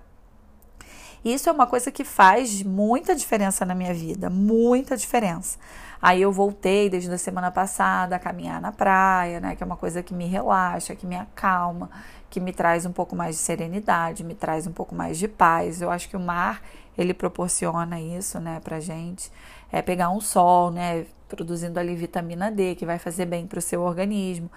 Isso 1.25 1.49
é 1.49 1.51
uma 1.51 1.65
coisa 1.65 1.89
que 1.89 2.03
faz 2.03 2.61
muita 2.61 3.15
diferença 3.15 3.65
na 3.65 3.73
minha 3.73 3.95
vida, 3.95 4.29
muita 4.29 4.95
diferença. 4.95 5.57
Aí 5.99 6.21
eu 6.21 6.31
voltei 6.31 6.87
desde 6.87 7.11
a 7.11 7.17
semana 7.17 7.49
passada 7.49 8.15
a 8.15 8.19
caminhar 8.19 8.61
na 8.61 8.71
praia, 8.71 9.39
né, 9.39 9.55
que 9.55 9.63
é 9.63 9.65
uma 9.65 9.75
coisa 9.75 10.03
que 10.03 10.13
me 10.13 10.27
relaxa, 10.27 10.93
que 10.93 11.03
me 11.03 11.15
acalma, 11.15 11.89
que 12.29 12.39
me 12.39 12.53
traz 12.53 12.85
um 12.85 12.91
pouco 12.91 13.15
mais 13.15 13.37
de 13.37 13.41
serenidade, 13.41 14.23
me 14.23 14.35
traz 14.35 14.67
um 14.67 14.71
pouco 14.71 14.93
mais 14.93 15.17
de 15.17 15.27
paz. 15.27 15.81
Eu 15.81 15.89
acho 15.89 16.07
que 16.07 16.15
o 16.15 16.19
mar, 16.19 16.61
ele 16.95 17.11
proporciona 17.11 17.99
isso, 17.99 18.39
né, 18.39 18.61
pra 18.63 18.79
gente. 18.79 19.31
É 19.71 19.81
pegar 19.81 20.11
um 20.11 20.21
sol, 20.21 20.69
né, 20.69 21.07
produzindo 21.27 21.79
ali 21.79 21.95
vitamina 21.95 22.51
D, 22.51 22.75
que 22.75 22.85
vai 22.85 22.99
fazer 22.99 23.25
bem 23.25 23.47
para 23.47 23.57
o 23.57 23.61
seu 23.63 23.81
organismo. 23.81 24.51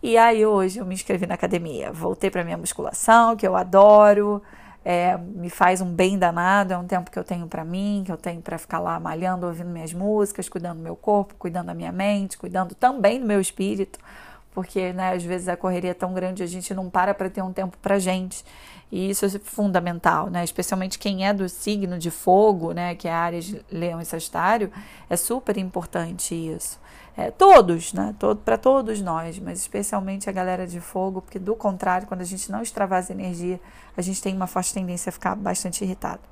E 0.00 0.16
aí 0.16 0.46
hoje 0.46 0.78
eu 0.78 0.86
me 0.86 0.94
inscrevi 0.94 1.26
na 1.26 1.34
academia, 1.34 1.90
voltei 1.90 2.30
para 2.30 2.44
minha 2.44 2.56
musculação, 2.56 3.34
que 3.34 3.44
eu 3.44 3.56
adoro, 3.56 4.40
é, 4.84 5.16
me 5.16 5.48
faz 5.48 5.80
um 5.80 5.92
bem 5.92 6.18
danado, 6.18 6.72
é 6.72 6.78
um 6.78 6.86
tempo 6.86 7.10
que 7.10 7.18
eu 7.18 7.24
tenho 7.24 7.46
para 7.46 7.64
mim, 7.64 8.02
que 8.04 8.12
eu 8.12 8.16
tenho 8.16 8.40
para 8.40 8.58
ficar 8.58 8.80
lá 8.80 8.98
malhando, 8.98 9.46
ouvindo 9.46 9.70
minhas 9.70 9.92
músicas, 9.92 10.48
cuidando 10.48 10.78
do 10.78 10.82
meu 10.82 10.96
corpo, 10.96 11.34
cuidando 11.38 11.66
da 11.66 11.74
minha 11.74 11.92
mente, 11.92 12.36
cuidando 12.36 12.74
também 12.74 13.20
do 13.20 13.26
meu 13.26 13.40
espírito, 13.40 13.98
porque 14.52 14.92
né, 14.92 15.12
às 15.12 15.22
vezes 15.22 15.48
a 15.48 15.56
correria 15.56 15.92
é 15.92 15.94
tão 15.94 16.12
grande, 16.12 16.42
a 16.42 16.46
gente 16.46 16.74
não 16.74 16.90
para 16.90 17.14
para 17.14 17.30
ter 17.30 17.42
um 17.42 17.52
tempo 17.52 17.76
para 17.80 17.98
gente. 17.98 18.44
E 18.90 19.08
isso 19.08 19.24
é 19.24 19.28
fundamental, 19.30 20.28
né? 20.28 20.44
Especialmente 20.44 20.98
quem 20.98 21.26
é 21.26 21.32
do 21.32 21.48
signo 21.48 21.98
de 21.98 22.10
fogo, 22.10 22.72
né? 22.72 22.94
Que 22.94 23.08
é 23.08 23.10
Ares, 23.10 23.56
Leão 23.70 24.02
e 24.02 24.04
Sagitário, 24.04 24.70
é 25.08 25.16
super 25.16 25.56
importante 25.56 26.34
isso. 26.34 26.78
É, 27.16 27.30
todos, 27.30 27.92
né? 27.92 28.14
Todo, 28.18 28.40
para 28.40 28.56
todos 28.56 29.00
nós, 29.02 29.38
mas 29.38 29.58
especialmente 29.58 30.30
a 30.30 30.32
galera 30.32 30.66
de 30.66 30.80
fogo, 30.80 31.20
porque 31.20 31.38
do 31.38 31.54
contrário, 31.54 32.06
quando 32.06 32.22
a 32.22 32.24
gente 32.24 32.50
não 32.50 32.62
extravasa 32.62 33.12
energia, 33.12 33.60
a 33.96 34.00
gente 34.00 34.22
tem 34.22 34.34
uma 34.34 34.46
forte 34.46 34.72
tendência 34.72 35.10
a 35.10 35.12
ficar 35.12 35.36
bastante 35.36 35.84
irritado. 35.84 36.22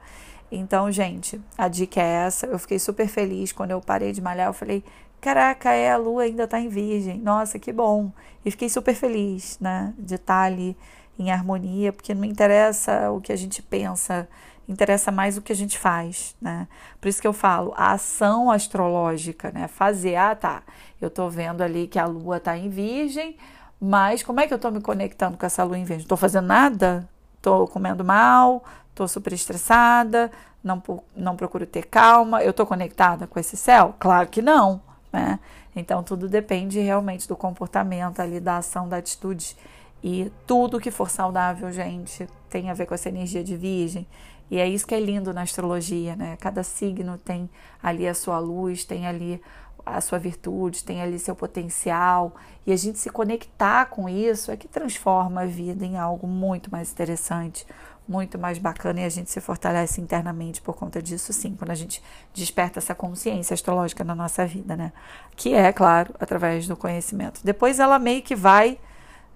Então, 0.51 0.91
gente, 0.91 1.41
a 1.57 1.69
dica 1.69 2.01
é 2.01 2.27
essa. 2.27 2.47
Eu 2.47 2.59
fiquei 2.59 2.79
super 2.79 3.07
feliz 3.07 3.53
quando 3.53 3.71
eu 3.73 3.81
parei 3.81 4.13
de 4.13 4.21
malhar. 4.21 4.49
Eu 4.49 4.53
falei, 4.53 4.83
caraca, 5.21 5.73
é, 5.73 5.93
a 5.93 5.97
lua 5.97 6.23
ainda 6.23 6.49
tá 6.49 6.59
em 6.59 6.69
virgem. 6.69 7.19
Nossa, 7.19 7.59
que 7.59 7.73
bom. 7.73 8.11
E 8.45 8.51
fiquei 8.51 8.69
super 8.69 8.95
feliz, 8.95 9.59
né? 9.61 9.95
De 9.99 10.15
estar 10.15 10.35
tá 10.35 10.43
ali 10.43 10.77
em 11.21 11.31
harmonia, 11.31 11.93
porque 11.93 12.15
não 12.15 12.25
interessa 12.25 13.11
o 13.11 13.21
que 13.21 13.31
a 13.31 13.37
gente 13.37 13.63
pensa, 13.63 14.27
interessa 14.67 15.13
mais 15.13 15.37
o 15.37 15.43
que 15.43 15.53
a 15.53 15.57
gente 15.57 15.79
faz, 15.79 16.35
né? 16.41 16.67
Por 16.99 17.09
isso 17.09 17.21
que 17.21 17.27
eu 17.27 17.33
falo, 17.35 17.75
a 17.77 17.93
ação 17.93 18.51
astrológica, 18.51 19.51
né? 19.53 19.69
Fazer, 19.69 20.17
ah, 20.17 20.35
tá, 20.35 20.63
eu 21.01 21.11
tô 21.11 21.29
vendo 21.29 21.61
ali 21.63 21.87
que 21.87 21.99
a 21.99 22.07
lua 22.07 22.41
tá 22.41 22.57
em 22.57 22.71
virgem, 22.71 23.37
mas 23.79 24.23
como 24.23 24.41
é 24.41 24.47
que 24.47 24.55
eu 24.55 24.59
tô 24.59 24.71
me 24.71 24.81
conectando 24.81 25.37
com 25.37 25.45
essa 25.45 25.63
lua 25.63 25.77
em 25.77 25.85
virgem? 25.85 26.07
Tô 26.07 26.17
fazendo 26.17 26.47
nada? 26.47 27.07
Tô 27.43 27.67
comendo 27.67 28.03
mal? 28.03 28.65
Tô 28.95 29.07
super 29.07 29.33
estressada? 29.35 30.31
Não, 30.65 30.83
não 31.15 31.37
procuro 31.37 31.67
ter 31.67 31.85
calma? 31.85 32.43
Eu 32.43 32.53
tô 32.53 32.65
conectada 32.65 33.27
com 33.27 33.39
esse 33.39 33.57
céu? 33.57 33.95
Claro 33.99 34.29
que 34.29 34.41
não, 34.41 34.81
né? 35.13 35.39
Então 35.77 36.03
tudo 36.03 36.29
depende 36.29 36.81
realmente 36.81 37.29
do 37.29 37.37
comportamento 37.37 38.21
ali, 38.21 38.41
da 38.41 38.59
ação, 38.59 38.89
da 38.89 38.97
atitude 38.97 39.57
e 40.03 40.33
tudo 40.47 40.81
que 40.81 40.91
for 40.91 41.11
saudável, 41.11 41.71
gente, 41.71 42.27
tem 42.49 42.71
a 42.71 42.75
ver 42.75 42.87
com 42.87 42.95
essa 42.95 43.09
energia 43.09 43.45
de 43.45 43.57
virgem. 43.57 44.07
E 44.51 44.59
é 44.59 44.69
isso 44.69 44.87
que 44.87 44.95
é 44.95 45.01
lindo 45.01 45.33
na 45.33 45.43
astrologia, 45.43 46.17
né? 46.17 46.37
Cada 46.41 46.63
signo 46.65 47.17
tem 47.17 47.49
ali 47.83 48.09
a 48.09 48.15
sua 48.15 48.39
luz, 48.39 48.85
tem 48.85 49.07
ali 49.07 49.41
a 49.87 50.01
sua 50.01 50.19
virtude, 50.19 50.85
tem 50.85 51.01
ali 51.03 51.19
seu 51.19 51.37
potencial. 51.37 52.35
E 52.67 52.73
a 52.73 52.77
gente 52.77 52.99
se 52.99 53.11
conectar 53.11 53.87
com 53.87 54.09
isso 54.09 54.51
é 54.51 54.57
que 54.57 54.67
transforma 54.67 55.43
a 55.43 55.47
vida 55.47 55.85
em 55.85 55.97
algo 55.97 56.27
muito 56.27 56.71
mais 56.71 56.91
interessante, 56.91 57.65
muito 58.09 58.39
mais 58.39 58.59
bacana. 58.59 59.03
E 59.03 59.05
a 59.05 59.09
gente 59.09 59.31
se 59.31 59.41
fortalece 59.41 60.01
internamente 60.01 60.61
por 60.61 60.75
conta 60.75 61.01
disso, 61.01 61.33
sim, 61.33 61.55
quando 61.57 61.71
a 61.71 61.77
gente 61.77 62.03
desperta 62.35 62.81
essa 62.81 62.95
consciência 62.95 63.55
astrológica 63.55 64.03
na 64.03 64.17
nossa 64.17 64.45
vida, 64.47 64.77
né? 64.77 64.93
Que 65.37 65.55
é, 65.55 65.73
claro, 65.73 66.13
através 66.19 66.67
do 66.67 66.77
conhecimento. 66.77 67.41
Depois 67.45 67.79
ela 67.79 67.99
meio 67.99 68.23
que 68.23 68.35
vai 68.35 68.79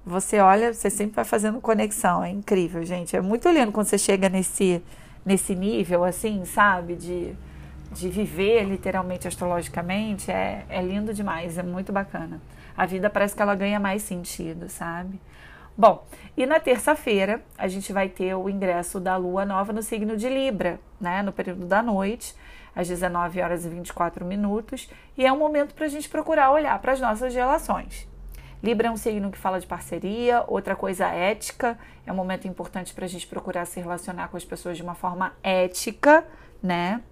você 0.06 0.38
olha, 0.38 0.72
você 0.72 0.90
sempre 0.90 1.16
vai 1.16 1.24
fazendo 1.24 1.60
conexão. 1.60 2.22
É 2.22 2.30
incrível, 2.30 2.84
gente. 2.84 3.16
É 3.16 3.20
muito 3.20 3.48
lindo 3.48 3.72
quando 3.72 3.86
você 3.86 3.98
chega 3.98 4.28
nesse, 4.28 4.82
nesse 5.24 5.54
nível, 5.54 6.04
assim, 6.04 6.44
sabe? 6.44 6.94
De, 6.94 7.34
de 7.92 8.08
viver 8.10 8.64
literalmente 8.64 9.26
astrologicamente. 9.26 10.30
É, 10.30 10.66
é 10.68 10.82
lindo 10.82 11.14
demais, 11.14 11.56
é 11.56 11.62
muito 11.62 11.92
bacana. 11.92 12.40
A 12.76 12.84
vida 12.84 13.08
parece 13.08 13.34
que 13.34 13.40
ela 13.40 13.54
ganha 13.54 13.80
mais 13.80 14.02
sentido, 14.02 14.68
sabe? 14.68 15.18
Bom, 15.76 16.06
e 16.36 16.46
na 16.46 16.60
terça-feira 16.60 17.42
a 17.56 17.66
gente 17.66 17.92
vai 17.92 18.08
ter 18.08 18.34
o 18.34 18.48
ingresso 18.48 19.00
da 19.00 19.16
lua 19.16 19.44
nova 19.44 19.72
no 19.72 19.82
signo 19.82 20.16
de 20.16 20.28
Libra, 20.28 20.78
né? 21.00 21.22
No 21.22 21.32
período 21.32 21.66
da 21.66 21.82
noite, 21.82 22.34
às 22.76 22.86
19 22.88 23.40
horas 23.40 23.64
e 23.64 23.68
24 23.68 24.24
minutos. 24.24 24.88
E 25.16 25.24
é 25.24 25.32
um 25.32 25.38
momento 25.38 25.74
para 25.74 25.86
a 25.86 25.88
gente 25.88 26.08
procurar 26.08 26.52
olhar 26.52 26.78
para 26.78 26.92
as 26.92 27.00
nossas 27.00 27.34
relações. 27.34 28.06
Libra 28.64 28.88
é 28.88 28.90
um 28.90 28.96
signo 28.96 29.30
que 29.30 29.36
fala 29.36 29.60
de 29.60 29.66
parceria, 29.66 30.42
outra 30.48 30.74
coisa 30.74 31.06
ética. 31.08 31.78
É 32.06 32.10
um 32.10 32.16
momento 32.16 32.48
importante 32.48 32.94
para 32.94 33.04
a 33.04 33.08
gente 33.08 33.26
procurar 33.26 33.66
se 33.66 33.78
relacionar 33.78 34.28
com 34.28 34.38
as 34.38 34.44
pessoas 34.44 34.78
de 34.78 34.82
uma 34.82 34.94
forma 34.94 35.34
ética, 35.42 36.26
né? 36.62 37.02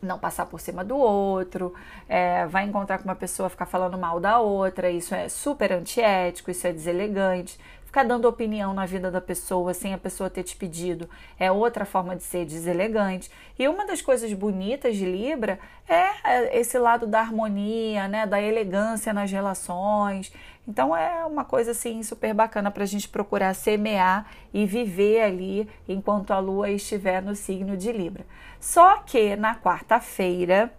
Não 0.00 0.18
passar 0.18 0.46
por 0.46 0.58
cima 0.58 0.82
do 0.82 0.96
outro, 0.96 1.74
é, 2.08 2.46
vai 2.46 2.64
encontrar 2.64 2.96
com 2.98 3.04
uma 3.04 3.14
pessoa 3.14 3.50
ficar 3.50 3.66
falando 3.66 3.98
mal 3.98 4.18
da 4.18 4.38
outra, 4.38 4.90
isso 4.90 5.14
é 5.14 5.28
super 5.28 5.72
antiético, 5.72 6.50
isso 6.50 6.66
é 6.66 6.72
deselegante. 6.72 7.58
Ficar 7.84 8.04
dando 8.04 8.28
opinião 8.28 8.74
na 8.74 8.84
vida 8.84 9.10
da 9.10 9.20
pessoa 9.20 9.72
sem 9.72 9.94
a 9.94 9.98
pessoa 9.98 10.28
ter 10.28 10.42
te 10.42 10.54
pedido 10.54 11.08
é 11.38 11.50
outra 11.50 11.86
forma 11.86 12.14
de 12.14 12.22
ser 12.22 12.44
deselegante. 12.44 13.30
E 13.58 13.66
uma 13.66 13.86
das 13.86 14.02
coisas 14.02 14.30
bonitas 14.34 14.94
de 14.94 15.06
Libra 15.06 15.58
é 15.88 16.58
esse 16.58 16.78
lado 16.78 17.06
da 17.06 17.20
harmonia, 17.20 18.06
né, 18.06 18.26
da 18.26 18.40
elegância 18.42 19.12
nas 19.12 19.32
relações. 19.32 20.30
Então 20.68 20.94
é 20.94 21.24
uma 21.24 21.46
coisa 21.46 21.70
assim 21.70 22.02
super 22.02 22.34
bacana 22.34 22.70
para 22.70 22.82
a 22.82 22.86
gente 22.86 23.08
procurar 23.08 23.54
semear 23.54 24.26
e 24.52 24.66
viver 24.66 25.22
ali 25.22 25.66
enquanto 25.88 26.30
a 26.30 26.38
lua 26.38 26.68
estiver 26.68 27.22
no 27.22 27.34
signo 27.34 27.74
de 27.74 27.90
Libra. 27.90 28.26
Só 28.60 28.98
que 28.98 29.34
na 29.34 29.54
quarta-feira 29.54 30.70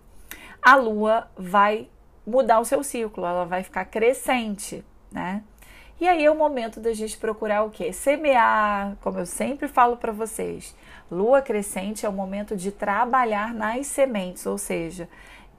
a 0.62 0.76
lua 0.76 1.28
vai 1.36 1.90
mudar 2.24 2.60
o 2.60 2.66
seu 2.66 2.84
ciclo, 2.84 3.26
ela 3.26 3.46
vai 3.46 3.64
ficar 3.64 3.86
crescente, 3.86 4.86
né? 5.12 5.44
E 6.00 6.08
aí 6.08 6.24
é 6.24 6.32
o 6.32 6.38
momento 6.38 6.80
da 6.80 6.94
gente 6.94 7.18
procurar 7.18 7.64
o 7.64 7.72
que? 7.72 7.92
Semear, 7.92 8.96
como 9.02 9.20
eu 9.20 9.26
sempre 9.26 9.68
falo 9.68 9.98
para 9.98 10.14
vocês. 10.14 10.74
Lua 11.12 11.42
crescente 11.42 12.06
é 12.06 12.10
o 12.10 12.14
momento 12.14 12.56
de 12.56 12.72
trabalhar 12.72 13.54
nas 13.54 13.88
sementes, 13.88 14.46
ou 14.46 14.58
seja, 14.58 15.10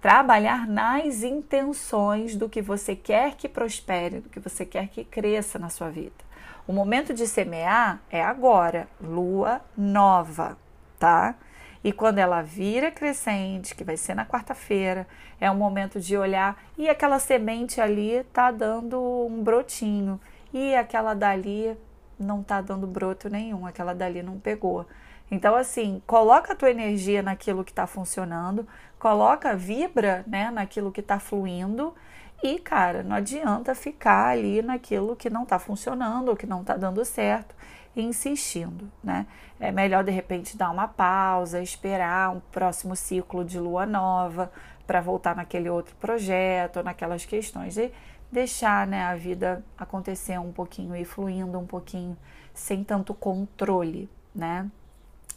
trabalhar 0.00 0.66
nas 0.66 1.23
intenções 1.23 2.35
do 2.35 2.49
que 2.49 2.62
você 2.62 2.97
quer 2.97 3.35
que 3.35 3.49
prospere, 3.49 4.21
do 4.21 4.28
que 4.28 4.40
você 4.40 4.64
quer 4.64 4.88
que 4.88 5.04
cresça 5.04 5.59
na 5.59 5.69
sua 5.69 5.90
vida. 5.90 6.30
O 6.66 6.73
momento 6.73 7.12
de 7.12 7.26
semear 7.26 8.00
é 8.11 8.23
agora, 8.23 8.88
lua 9.00 9.61
nova, 9.76 10.57
tá? 10.99 11.35
E 11.83 11.92
quando 11.92 12.19
ela 12.19 12.42
vira 12.42 12.90
crescente, 12.90 13.75
que 13.75 13.85
vai 13.85 13.97
ser 13.97 14.14
na 14.14 14.26
quarta-feira, 14.26 15.07
é 15.40 15.50
o 15.50 15.54
momento 15.54 15.99
de 15.99 16.16
olhar 16.16 16.62
e 16.76 16.88
aquela 16.88 17.19
semente 17.19 17.80
ali 17.80 18.23
tá 18.33 18.50
dando 18.50 19.00
um 19.00 19.42
brotinho 19.42 20.21
e 20.52 20.75
aquela 20.75 21.14
dali 21.14 21.76
não 22.19 22.42
tá 22.42 22.61
dando 22.61 22.87
broto 22.87 23.30
nenhum, 23.30 23.66
aquela 23.66 23.95
dali 23.95 24.23
não 24.23 24.38
pegou. 24.38 24.87
Então, 25.30 25.54
assim, 25.54 26.02
coloca 26.06 26.52
a 26.52 26.56
tua 26.56 26.70
energia 26.70 27.22
naquilo 27.22 27.64
que 27.64 27.70
está 27.70 27.87
funcionando, 27.87 28.66
coloca, 28.99 29.54
vibra, 29.56 30.25
né, 30.26 30.50
naquilo 30.50 30.90
que 30.90 31.00
está 31.00 31.20
fluindo 31.20 31.94
e, 32.42 32.58
cara, 32.58 33.02
não 33.02 33.16
adianta 33.16 33.75
ficar 33.75 34.28
ali 34.28 34.62
naquilo 34.62 35.14
que 35.14 35.28
não 35.28 35.42
está 35.42 35.58
funcionando 35.58 36.30
ou 36.30 36.37
que 36.37 36.46
não 36.46 36.62
está 36.62 36.76
dando 36.76 37.04
certo 37.04 37.54
insistindo, 37.94 38.90
né? 39.02 39.26
É 39.58 39.72
melhor 39.72 40.04
de 40.04 40.10
repente 40.10 40.56
dar 40.56 40.70
uma 40.70 40.88
pausa, 40.88 41.60
esperar 41.60 42.30
um 42.30 42.40
próximo 42.40 42.94
ciclo 42.94 43.44
de 43.44 43.58
lua 43.58 43.84
nova 43.84 44.50
para 44.87 45.00
voltar 45.00 45.34
naquele 45.37 45.68
outro 45.68 45.94
projeto, 45.96 46.82
naquelas 46.82 47.25
questões. 47.25 47.76
E 47.76 47.92
deixar 48.30 48.87
né, 48.87 49.02
a 49.02 49.16
vida 49.16 49.64
acontecer 49.76 50.38
um 50.38 50.52
pouquinho 50.52 50.94
e 50.94 51.04
fluindo 51.04 51.58
um 51.58 51.66
pouquinho, 51.66 52.16
sem 52.54 52.84
tanto 52.84 53.12
controle, 53.12 54.08
né? 54.34 54.70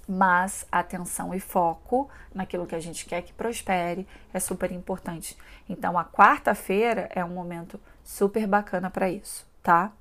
Mas 0.07 0.67
atenção 0.72 1.33
e 1.33 1.39
foco 1.39 2.10
naquilo 2.33 2.67
que 2.67 2.75
a 2.75 2.79
gente 2.79 3.05
quer 3.05 3.22
que 3.22 3.31
prospere 3.33 4.07
é 4.33 4.39
super 4.39 4.72
importante. 4.72 5.38
Então, 5.67 5.98
a 5.98 6.03
quarta-feira 6.03 7.10
é 7.13 7.24
um 7.24 7.29
momento 7.29 7.79
super 8.03 8.45
bacana 8.45 8.89
para 8.89 9.10
isso, 9.10 9.48
tá? 9.62 9.93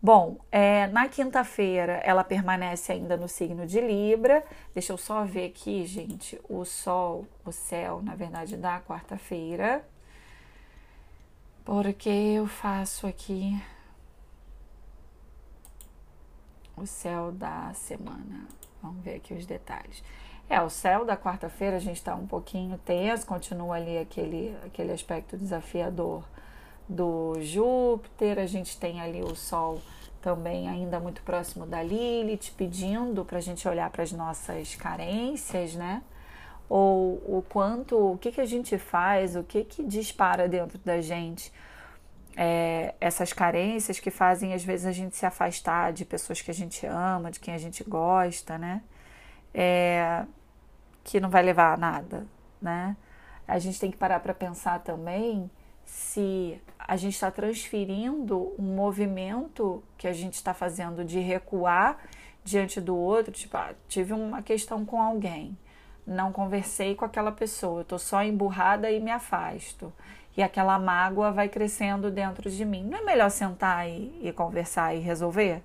Bom, 0.00 0.38
é, 0.52 0.86
na 0.88 1.08
quinta-feira 1.08 1.94
ela 2.04 2.22
permanece 2.22 2.92
ainda 2.92 3.16
no 3.16 3.28
signo 3.28 3.66
de 3.66 3.80
Libra. 3.80 4.44
Deixa 4.72 4.92
eu 4.92 4.98
só 4.98 5.24
ver 5.24 5.46
aqui, 5.46 5.84
gente, 5.84 6.40
o 6.48 6.64
Sol, 6.64 7.26
o 7.44 7.50
céu, 7.50 8.00
na 8.02 8.14
verdade, 8.14 8.56
da 8.56 8.80
quarta-feira. 8.80 9.84
Porque 11.64 12.08
eu 12.08 12.46
faço 12.46 13.06
aqui 13.06 13.60
o 16.76 16.86
céu 16.86 17.32
da 17.32 17.72
semana. 17.74 18.46
Vamos 18.86 19.04
ver 19.04 19.16
aqui 19.16 19.34
os 19.34 19.44
detalhes. 19.44 20.02
É, 20.48 20.60
o 20.60 20.70
céu 20.70 21.04
da 21.04 21.16
quarta-feira 21.16 21.76
a 21.76 21.80
gente 21.80 21.96
está 21.96 22.14
um 22.14 22.26
pouquinho 22.26 22.78
tenso, 22.78 23.26
continua 23.26 23.76
ali 23.76 23.98
aquele, 23.98 24.56
aquele 24.64 24.92
aspecto 24.92 25.36
desafiador 25.36 26.22
do 26.88 27.34
Júpiter, 27.40 28.38
a 28.38 28.46
gente 28.46 28.78
tem 28.78 29.00
ali 29.00 29.22
o 29.22 29.34
Sol 29.34 29.80
também 30.22 30.68
ainda 30.68 31.00
muito 31.00 31.20
próximo 31.22 31.66
da 31.66 31.82
Lilith, 31.82 32.52
pedindo 32.56 33.24
para 33.24 33.38
a 33.38 33.40
gente 33.40 33.66
olhar 33.68 33.90
para 33.90 34.04
as 34.04 34.12
nossas 34.12 34.76
carências, 34.76 35.74
né? 35.74 36.02
Ou 36.68 37.14
o 37.26 37.44
quanto, 37.48 37.96
o 38.12 38.18
que, 38.18 38.30
que 38.30 38.40
a 38.40 38.46
gente 38.46 38.78
faz, 38.78 39.34
o 39.34 39.42
que, 39.42 39.64
que 39.64 39.82
dispara 39.82 40.48
dentro 40.48 40.78
da 40.78 41.00
gente 41.00 41.52
é, 42.36 42.94
essas 43.00 43.32
carências 43.32 43.98
que 43.98 44.10
fazem 44.10 44.52
às 44.52 44.62
vezes 44.62 44.86
a 44.86 44.92
gente 44.92 45.16
se 45.16 45.24
afastar 45.24 45.92
de 45.92 46.04
pessoas 46.04 46.42
que 46.42 46.50
a 46.50 46.54
gente 46.54 46.86
ama, 46.86 47.30
de 47.30 47.40
quem 47.40 47.54
a 47.54 47.58
gente 47.58 47.82
gosta, 47.82 48.58
né? 48.58 48.82
É, 49.54 50.24
que 51.02 51.18
não 51.18 51.30
vai 51.30 51.42
levar 51.42 51.72
a 51.72 51.76
nada, 51.78 52.26
né? 52.60 52.94
A 53.48 53.58
gente 53.58 53.80
tem 53.80 53.90
que 53.90 53.96
parar 53.96 54.20
para 54.20 54.34
pensar 54.34 54.80
também 54.80 55.50
se 55.84 56.60
a 56.78 56.96
gente 56.96 57.14
está 57.14 57.30
transferindo 57.30 58.52
um 58.58 58.74
movimento 58.74 59.82
que 59.96 60.06
a 60.06 60.12
gente 60.12 60.34
está 60.34 60.52
fazendo 60.52 61.04
de 61.04 61.20
recuar 61.20 61.96
diante 62.44 62.80
do 62.80 62.94
outro, 62.96 63.32
tipo, 63.32 63.56
ah, 63.56 63.72
tive 63.88 64.12
uma 64.12 64.42
questão 64.42 64.84
com 64.84 65.00
alguém, 65.00 65.56
não 66.06 66.32
conversei 66.32 66.94
com 66.94 67.04
aquela 67.04 67.32
pessoa, 67.32 67.80
eu 67.80 67.84
tô 67.84 67.98
só 67.98 68.22
emburrada 68.22 68.90
e 68.90 69.00
me 69.00 69.10
afasto. 69.10 69.92
E 70.36 70.42
aquela 70.42 70.78
mágoa 70.78 71.32
vai 71.32 71.48
crescendo 71.48 72.10
dentro 72.10 72.50
de 72.50 72.64
mim. 72.64 72.84
Não 72.84 72.98
é 72.98 73.02
melhor 73.02 73.30
sentar 73.30 73.88
e, 73.88 74.20
e 74.22 74.32
conversar 74.32 74.94
e 74.94 75.00
resolver? 75.00 75.62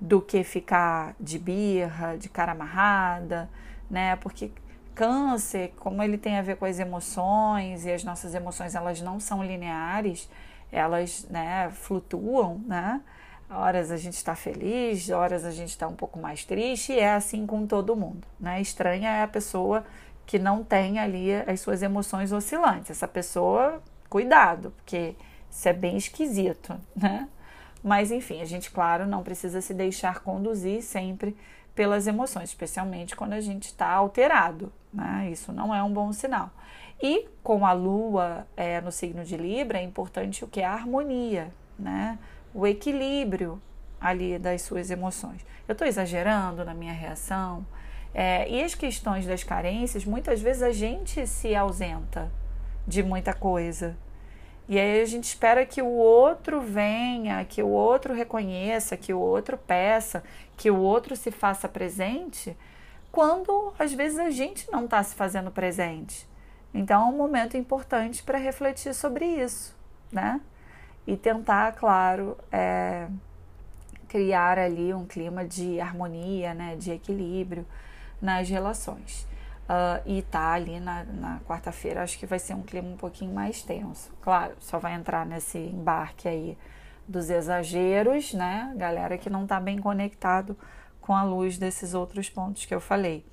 Do 0.00 0.20
que 0.20 0.44
ficar 0.44 1.16
de 1.18 1.38
birra, 1.38 2.16
de 2.16 2.28
cara 2.28 2.52
amarrada, 2.52 3.50
né? 3.90 4.14
Porque 4.16 4.52
câncer, 4.94 5.72
como 5.78 6.02
ele 6.02 6.18
tem 6.18 6.38
a 6.38 6.42
ver 6.42 6.56
com 6.56 6.64
as 6.64 6.78
emoções 6.80 7.86
e 7.86 7.92
as 7.92 8.02
nossas 8.02 8.34
emoções 8.34 8.74
elas 8.74 9.00
não 9.00 9.20
são 9.20 9.44
lineares, 9.44 10.28
elas 10.72 11.26
né, 11.30 11.70
flutuam, 11.70 12.60
né? 12.66 13.00
Horas 13.50 13.90
a 13.90 13.96
gente 13.96 14.14
está 14.14 14.34
feliz, 14.34 15.08
horas 15.08 15.44
a 15.44 15.50
gente 15.50 15.70
está 15.70 15.88
um 15.88 15.94
pouco 15.94 16.18
mais 16.18 16.44
triste, 16.44 16.92
e 16.92 16.98
é 16.98 17.14
assim 17.14 17.46
com 17.46 17.66
todo 17.66 17.96
mundo, 17.96 18.26
né? 18.38 18.60
Estranha 18.60 19.08
é 19.08 19.22
a 19.22 19.28
pessoa 19.28 19.84
que 20.28 20.38
não 20.38 20.62
tem 20.62 20.98
ali 20.98 21.32
as 21.32 21.58
suas 21.58 21.82
emoções 21.82 22.32
oscilantes. 22.32 22.90
Essa 22.90 23.08
pessoa, 23.08 23.82
cuidado, 24.10 24.74
porque 24.76 25.16
isso 25.50 25.66
é 25.66 25.72
bem 25.72 25.96
esquisito, 25.96 26.78
né? 26.94 27.26
Mas 27.82 28.12
enfim, 28.12 28.42
a 28.42 28.44
gente, 28.44 28.70
claro, 28.70 29.06
não 29.06 29.22
precisa 29.22 29.62
se 29.62 29.72
deixar 29.72 30.20
conduzir 30.20 30.82
sempre 30.82 31.34
pelas 31.74 32.06
emoções, 32.06 32.50
especialmente 32.50 33.16
quando 33.16 33.32
a 33.32 33.40
gente 33.40 33.68
está 33.68 33.90
alterado. 33.90 34.70
Né? 34.92 35.30
Isso 35.32 35.50
não 35.50 35.74
é 35.74 35.82
um 35.82 35.90
bom 35.90 36.12
sinal. 36.12 36.50
E 37.02 37.26
com 37.42 37.64
a 37.64 37.72
Lua 37.72 38.46
é, 38.54 38.82
no 38.82 38.92
signo 38.92 39.24
de 39.24 39.34
Libra, 39.34 39.78
é 39.78 39.82
importante 39.82 40.44
o 40.44 40.48
que? 40.48 40.60
A 40.60 40.74
harmonia, 40.74 41.50
né? 41.78 42.18
o 42.52 42.66
equilíbrio 42.66 43.62
ali 43.98 44.38
das 44.38 44.60
suas 44.60 44.90
emoções. 44.90 45.40
Eu 45.66 45.72
estou 45.72 45.88
exagerando 45.88 46.66
na 46.66 46.74
minha 46.74 46.92
reação. 46.92 47.64
É, 48.14 48.48
e 48.48 48.62
as 48.62 48.74
questões 48.74 49.26
das 49.26 49.44
carências, 49.44 50.04
muitas 50.04 50.40
vezes 50.40 50.62
a 50.62 50.72
gente 50.72 51.26
se 51.26 51.54
ausenta 51.54 52.30
de 52.86 53.02
muita 53.02 53.32
coisa. 53.32 53.96
E 54.68 54.78
aí 54.78 55.00
a 55.00 55.04
gente 55.06 55.24
espera 55.24 55.64
que 55.64 55.80
o 55.80 55.90
outro 55.90 56.60
venha, 56.60 57.44
que 57.44 57.62
o 57.62 57.68
outro 57.68 58.12
reconheça, 58.12 58.96
que 58.96 59.14
o 59.14 59.18
outro 59.18 59.56
peça, 59.56 60.22
que 60.56 60.70
o 60.70 60.76
outro 60.76 61.16
se 61.16 61.30
faça 61.30 61.68
presente, 61.68 62.56
quando 63.10 63.72
às 63.78 63.92
vezes 63.92 64.18
a 64.18 64.30
gente 64.30 64.70
não 64.70 64.84
está 64.84 65.02
se 65.02 65.14
fazendo 65.14 65.50
presente. 65.50 66.28
Então 66.74 67.02
é 67.02 67.04
um 67.06 67.16
momento 67.16 67.56
importante 67.56 68.22
para 68.22 68.36
refletir 68.36 68.94
sobre 68.94 69.24
isso, 69.24 69.74
né? 70.12 70.40
E 71.06 71.16
tentar, 71.16 71.72
claro, 71.72 72.36
é, 72.52 73.08
criar 74.06 74.58
ali 74.58 74.92
um 74.92 75.06
clima 75.06 75.46
de 75.46 75.80
harmonia, 75.80 76.52
né, 76.52 76.76
de 76.76 76.90
equilíbrio 76.90 77.66
nas 78.20 78.48
relações. 78.48 79.26
Uh, 79.68 80.00
e 80.06 80.22
tá 80.22 80.52
ali 80.52 80.80
na, 80.80 81.04
na 81.04 81.40
quarta-feira, 81.40 82.02
acho 82.02 82.18
que 82.18 82.24
vai 82.24 82.38
ser 82.38 82.54
um 82.54 82.62
clima 82.62 82.88
um 82.88 82.96
pouquinho 82.96 83.34
mais 83.34 83.62
tenso. 83.62 84.10
Claro, 84.22 84.54
só 84.60 84.78
vai 84.78 84.94
entrar 84.94 85.26
nesse 85.26 85.58
embarque 85.58 86.26
aí 86.26 86.56
dos 87.06 87.28
exageros, 87.28 88.32
né? 88.32 88.72
Galera 88.76 89.18
que 89.18 89.28
não 89.28 89.46
tá 89.46 89.60
bem 89.60 89.78
conectado 89.78 90.56
com 91.00 91.14
a 91.14 91.22
luz 91.22 91.58
desses 91.58 91.92
outros 91.94 92.30
pontos 92.30 92.64
que 92.64 92.74
eu 92.74 92.80
falei. 92.80 93.24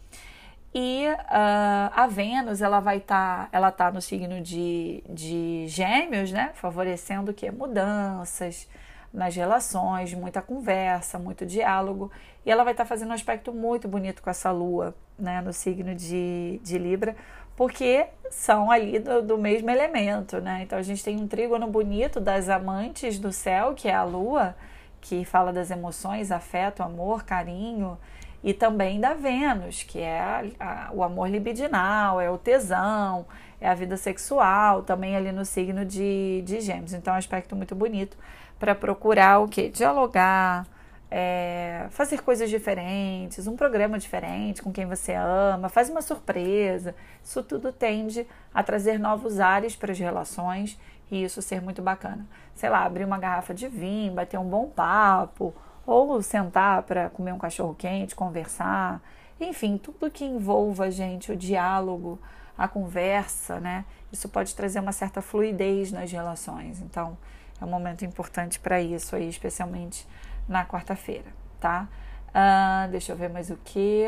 E 0.73 1.07
uh, 1.07 1.91
a 1.95 2.05
Vênus, 2.05 2.61
ela 2.61 2.81
vai 2.81 2.97
estar, 2.97 3.43
tá, 3.43 3.49
ela 3.53 3.71
tá 3.71 3.89
no 3.89 4.01
signo 4.01 4.41
de, 4.41 5.01
de 5.09 5.67
gêmeos, 5.67 6.33
né? 6.33 6.51
Favorecendo 6.55 7.31
o 7.31 7.33
que? 7.33 7.49
Mudanças, 7.49 8.67
nas 9.15 9.35
relações, 9.35 10.13
muita 10.13 10.41
conversa, 10.41 11.17
muito 11.17 11.45
diálogo. 11.45 12.11
E 12.45 12.51
ela 12.51 12.63
vai 12.63 12.73
estar 12.73 12.83
tá 12.83 12.87
fazendo 12.87 13.09
um 13.09 13.13
aspecto 13.13 13.51
muito 13.53 13.87
bonito 13.87 14.21
com 14.21 14.29
essa 14.29 14.51
lua, 14.51 14.93
né, 15.17 15.41
no 15.41 15.53
signo 15.53 15.95
de, 15.95 16.59
de 16.61 16.77
Libra, 16.77 17.15
porque 17.55 18.05
são 18.29 18.69
ali 18.69 18.99
do, 18.99 19.21
do 19.21 19.37
mesmo 19.37 19.69
elemento, 19.69 20.41
né? 20.41 20.61
Então 20.63 20.77
a 20.77 20.81
gente 20.81 21.03
tem 21.03 21.17
um 21.17 21.27
trígono 21.27 21.67
bonito 21.67 22.19
das 22.19 22.49
amantes 22.49 23.17
do 23.17 23.31
céu, 23.31 23.73
que 23.73 23.87
é 23.87 23.93
a 23.93 24.03
lua, 24.03 24.55
que 24.99 25.23
fala 25.23 25.53
das 25.53 25.71
emoções, 25.71 26.31
afeto, 26.31 26.83
amor, 26.83 27.23
carinho, 27.23 27.97
e 28.43 28.53
também 28.53 28.99
da 28.99 29.13
Vênus, 29.13 29.83
que 29.83 29.99
é 29.99 30.19
a, 30.19 30.43
a, 30.59 30.91
o 30.93 31.01
amor 31.01 31.29
libidinal, 31.29 32.19
é 32.19 32.29
o 32.29 32.37
tesão, 32.37 33.25
é 33.59 33.69
a 33.69 33.73
vida 33.73 33.95
sexual, 33.95 34.83
também 34.83 35.15
ali 35.15 35.31
no 35.31 35.45
signo 35.45 35.85
de, 35.85 36.43
de 36.45 36.59
Gêmeos. 36.59 36.93
Então 36.93 37.13
é 37.13 37.15
um 37.15 37.19
aspecto 37.19 37.55
muito 37.55 37.73
bonito 37.73 38.17
para 38.59 38.73
procurar 38.73 39.39
o 39.39 39.47
que? 39.47 39.69
Dialogar, 39.69 40.65
é, 41.09 41.87
fazer 41.91 42.21
coisas 42.21 42.49
diferentes, 42.49 43.47
um 43.47 43.55
programa 43.55 43.97
diferente 43.97 44.61
com 44.61 44.71
quem 44.71 44.85
você 44.85 45.13
ama, 45.13 45.69
faz 45.69 45.89
uma 45.89 46.01
surpresa. 46.01 46.95
Isso 47.23 47.43
tudo 47.43 47.71
tende 47.71 48.27
a 48.53 48.63
trazer 48.63 48.99
novos 48.99 49.39
ares 49.39 49.75
para 49.75 49.91
as 49.91 49.99
relações 49.99 50.79
e 51.11 51.23
isso 51.23 51.41
ser 51.41 51.61
muito 51.61 51.81
bacana. 51.81 52.25
Sei 52.55 52.69
lá, 52.69 52.83
abrir 52.83 53.05
uma 53.05 53.17
garrafa 53.17 53.53
de 53.53 53.67
vinho, 53.67 54.13
bater 54.13 54.39
um 54.39 54.49
bom 54.49 54.67
papo, 54.67 55.53
ou 55.85 56.21
sentar 56.21 56.83
para 56.83 57.09
comer 57.09 57.31
um 57.31 57.37
cachorro 57.37 57.75
quente, 57.75 58.15
conversar. 58.15 59.01
Enfim, 59.39 59.77
tudo 59.77 60.09
que 60.09 60.25
envolva, 60.25 60.89
gente, 60.89 61.31
o 61.31 61.35
diálogo, 61.35 62.19
a 62.57 62.67
conversa, 62.67 63.59
né? 63.59 63.85
Isso 64.11 64.27
pode 64.29 64.55
trazer 64.55 64.79
uma 64.79 64.91
certa 64.91 65.21
fluidez 65.21 65.91
nas 65.91 66.11
relações. 66.11 66.81
Então, 66.81 67.17
é 67.59 67.65
um 67.65 67.69
momento 67.69 68.03
importante 68.03 68.59
para 68.59 68.81
isso 68.81 69.15
aí, 69.15 69.29
especialmente 69.29 70.07
na 70.47 70.65
quarta-feira, 70.65 71.27
tá? 71.59 71.87
Uh, 72.29 72.91
deixa 72.91 73.13
eu 73.13 73.15
ver 73.15 73.29
mais 73.29 73.49
o 73.49 73.57
que. 73.57 74.05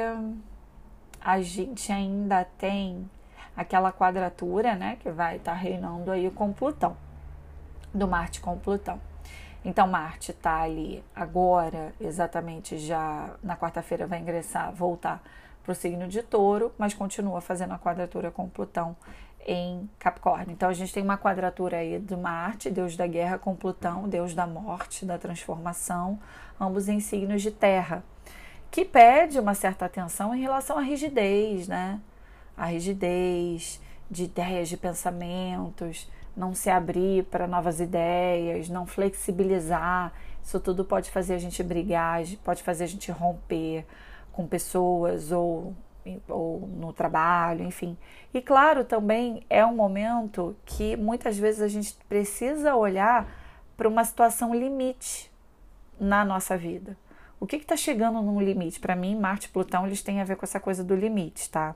A 1.21 1.41
gente 1.41 1.91
ainda 1.91 2.45
tem 2.57 3.09
aquela 3.55 3.91
quadratura, 3.91 4.75
né? 4.75 4.97
Que 4.99 5.09
vai 5.09 5.37
estar 5.37 5.53
tá 5.53 5.57
reinando 5.57 6.11
aí 6.11 6.29
com 6.29 6.51
Plutão, 6.51 6.95
do 7.93 8.07
Marte 8.07 8.41
com 8.41 8.57
Plutão. 8.57 8.99
Então, 9.65 9.87
Marte 9.87 10.31
está 10.31 10.61
ali 10.61 11.03
agora, 11.15 11.93
exatamente 11.99 12.77
já 12.77 13.35
na 13.41 13.57
quarta-feira, 13.57 14.05
vai 14.05 14.19
ingressar, 14.19 14.71
voltar 14.71 15.21
para 15.63 15.71
o 15.71 15.75
signo 15.75 16.07
de 16.07 16.23
touro, 16.23 16.71
mas 16.77 16.93
continua 16.93 17.41
fazendo 17.41 17.73
a 17.73 17.79
quadratura 17.79 18.31
com 18.31 18.47
Plutão 18.47 18.95
em 19.47 19.89
Capricórnio. 19.97 20.51
Então 20.51 20.69
a 20.69 20.73
gente 20.73 20.93
tem 20.93 21.01
uma 21.01 21.17
quadratura 21.17 21.77
aí 21.77 21.97
do 21.97 22.17
Marte, 22.17 22.69
deus 22.69 22.97
da 22.97 23.07
guerra, 23.07 23.39
com 23.39 23.55
Plutão, 23.55 24.07
deus 24.07 24.33
da 24.33 24.45
morte, 24.45 25.05
da 25.05 25.17
transformação, 25.17 26.19
ambos 26.59 26.89
em 26.89 26.99
signos 26.99 27.41
de 27.41 27.49
terra, 27.49 28.03
que 28.69 28.83
pede 28.83 29.39
uma 29.39 29.53
certa 29.53 29.85
atenção 29.85 30.35
em 30.35 30.41
relação 30.41 30.77
à 30.77 30.81
rigidez, 30.81 31.67
né? 31.67 32.01
A 32.57 32.65
rigidez, 32.65 33.79
de 34.11 34.25
ideias, 34.25 34.67
de 34.67 34.75
pensamentos, 34.75 36.11
não 36.35 36.53
se 36.53 36.69
abrir 36.69 37.23
para 37.25 37.47
novas 37.47 37.79
ideias, 37.79 38.67
não 38.67 38.85
flexibilizar. 38.85 40.11
Isso 40.43 40.59
tudo 40.59 40.83
pode 40.83 41.09
fazer 41.09 41.35
a 41.35 41.39
gente 41.39 41.63
brigar, 41.63 42.21
pode 42.43 42.61
fazer 42.63 42.83
a 42.83 42.87
gente 42.87 43.11
romper 43.11 43.85
com 44.31 44.45
pessoas 44.45 45.31
ou, 45.31 45.73
ou 46.27 46.67
no 46.67 46.93
trabalho, 46.93 47.63
enfim. 47.63 47.97
E 48.33 48.41
claro, 48.41 48.83
também 48.83 49.43
é 49.49 49.65
um 49.65 49.75
momento 49.75 50.55
que 50.65 50.95
muitas 50.95 51.37
vezes 51.37 51.61
a 51.61 51.67
gente 51.67 51.95
precisa 52.07 52.75
olhar 52.75 53.27
para 53.75 53.87
uma 53.87 54.03
situação 54.03 54.53
limite 54.53 55.31
na 55.99 56.25
nossa 56.25 56.57
vida. 56.57 56.97
O 57.39 57.45
que 57.45 57.57
está 57.57 57.75
chegando 57.75 58.21
num 58.21 58.41
limite? 58.41 58.79
Para 58.79 58.95
mim, 58.95 59.15
Marte 59.15 59.45
e 59.45 59.49
Plutão 59.49 59.85
eles 59.85 60.01
têm 60.01 60.19
a 60.19 60.23
ver 60.23 60.35
com 60.35 60.45
essa 60.45 60.59
coisa 60.59 60.83
do 60.83 60.95
limite, 60.95 61.49
tá? 61.49 61.75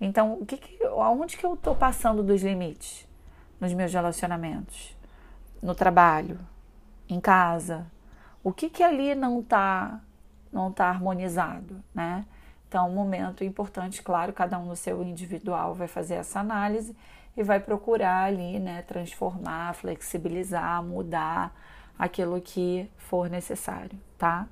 Então, 0.00 0.34
o 0.34 0.44
que, 0.44 0.56
que 0.56 0.84
aonde 0.84 1.36
que 1.36 1.46
eu 1.46 1.54
estou 1.54 1.74
passando 1.74 2.22
dos 2.22 2.42
limites 2.42 3.06
nos 3.60 3.72
meus 3.72 3.92
relacionamentos, 3.92 4.96
no 5.62 5.74
trabalho, 5.74 6.38
em 7.08 7.20
casa? 7.20 7.86
O 8.44 8.52
que 8.52 8.68
que 8.68 8.82
ali 8.82 9.14
não 9.14 9.40
está 9.40 10.00
não 10.52 10.70
tá 10.70 10.88
harmonizado, 10.88 11.82
né? 11.94 12.26
Então, 12.72 12.88
um 12.88 12.94
momento 12.94 13.44
importante, 13.44 14.00
claro, 14.00 14.32
cada 14.32 14.58
um 14.58 14.64
no 14.64 14.74
seu 14.74 15.02
individual 15.02 15.74
vai 15.74 15.86
fazer 15.86 16.14
essa 16.14 16.40
análise 16.40 16.96
e 17.36 17.42
vai 17.42 17.60
procurar 17.60 18.24
ali, 18.24 18.58
né, 18.58 18.80
transformar, 18.80 19.74
flexibilizar, 19.74 20.82
mudar 20.82 21.54
aquilo 21.98 22.40
que 22.40 22.90
for 22.96 23.28
necessário, 23.28 24.00
tá? 24.16 24.46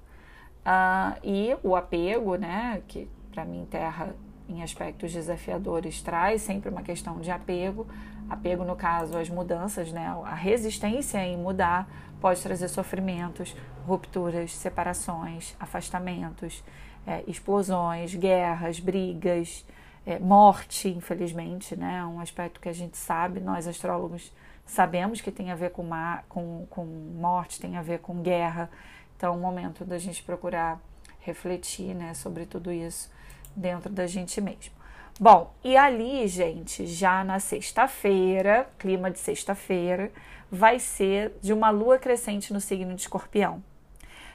Ah, 0.63 1.17
e 1.25 1.57
o 1.63 1.75
apego, 1.75 2.37
né, 2.37 2.83
que 2.87 3.09
para 3.33 3.47
mim 3.47 3.67
terra 3.71 4.15
em 4.47 4.63
aspectos 4.63 5.15
desafiadores 5.15 6.03
traz 6.03 6.43
sempre 6.43 6.69
uma 6.69 6.83
questão 6.83 7.21
de 7.21 7.31
apego. 7.31 7.87
Apego, 8.29 8.65
no 8.65 8.77
caso, 8.77 9.17
às 9.17 9.31
mudanças, 9.31 9.93
né? 9.93 10.07
A 10.27 10.35
resistência 10.35 11.25
em 11.25 11.39
mudar 11.39 11.89
pode 12.21 12.43
trazer 12.43 12.69
sofrimentos, 12.69 13.57
rupturas, 13.87 14.55
separações, 14.55 15.57
afastamentos, 15.59 16.63
é, 17.07 17.23
explosões, 17.27 18.15
guerras, 18.15 18.81
brigas, 18.81 19.65
é, 20.07 20.19
morte, 20.19 20.89
infelizmente, 20.89 21.77
né? 21.77 22.05
Um 22.05 22.21
aspecto 22.21 22.61
que 22.61 22.69
a 22.69 22.73
gente 22.73 22.97
sabe, 22.97 23.41
nós 23.41 23.67
astrólogos 23.67 24.33
sabemos 24.67 25.21
que 25.21 25.31
tem 25.31 25.51
a 25.51 25.55
ver 25.55 25.71
com, 25.71 25.89
com, 26.29 26.67
com 26.71 26.85
morte, 26.85 27.61
tem 27.61 27.77
a 27.77 27.83
ver 27.83 27.99
com 27.99 28.23
guerra. 28.23 28.71
Então, 29.17 29.35
é 29.35 29.37
um 29.37 29.41
momento 29.41 29.85
da 29.85 29.99
gente 29.99 30.23
procurar 30.23 30.81
refletir 31.21 31.95
né, 31.95 32.15
sobre 32.15 32.47
tudo 32.47 32.73
isso 32.73 33.11
dentro 33.55 33.91
da 33.91 34.07
gente 34.07 34.41
mesmo. 34.41 34.73
Bom, 35.19 35.53
e 35.63 35.77
ali, 35.77 36.27
gente, 36.27 36.87
já 36.87 37.23
na 37.23 37.39
sexta-feira, 37.39 38.67
clima 38.79 39.11
de 39.11 39.19
sexta-feira, 39.19 40.11
vai 40.51 40.79
ser 40.79 41.35
de 41.43 41.53
uma 41.53 41.69
lua 41.69 41.99
crescente 41.99 42.53
no 42.53 42.61
signo 42.61 42.95
de 42.95 43.03
escorpião. 43.03 43.63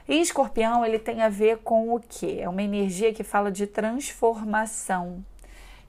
E 0.08 0.20
escorpião, 0.20 0.84
ele 0.84 1.00
tem 1.00 1.22
a 1.22 1.28
ver 1.28 1.58
com 1.58 1.92
o 1.92 2.00
quê? 2.00 2.38
É 2.40 2.48
uma 2.48 2.62
energia 2.62 3.12
que 3.12 3.24
fala 3.24 3.50
de 3.50 3.66
transformação, 3.66 5.24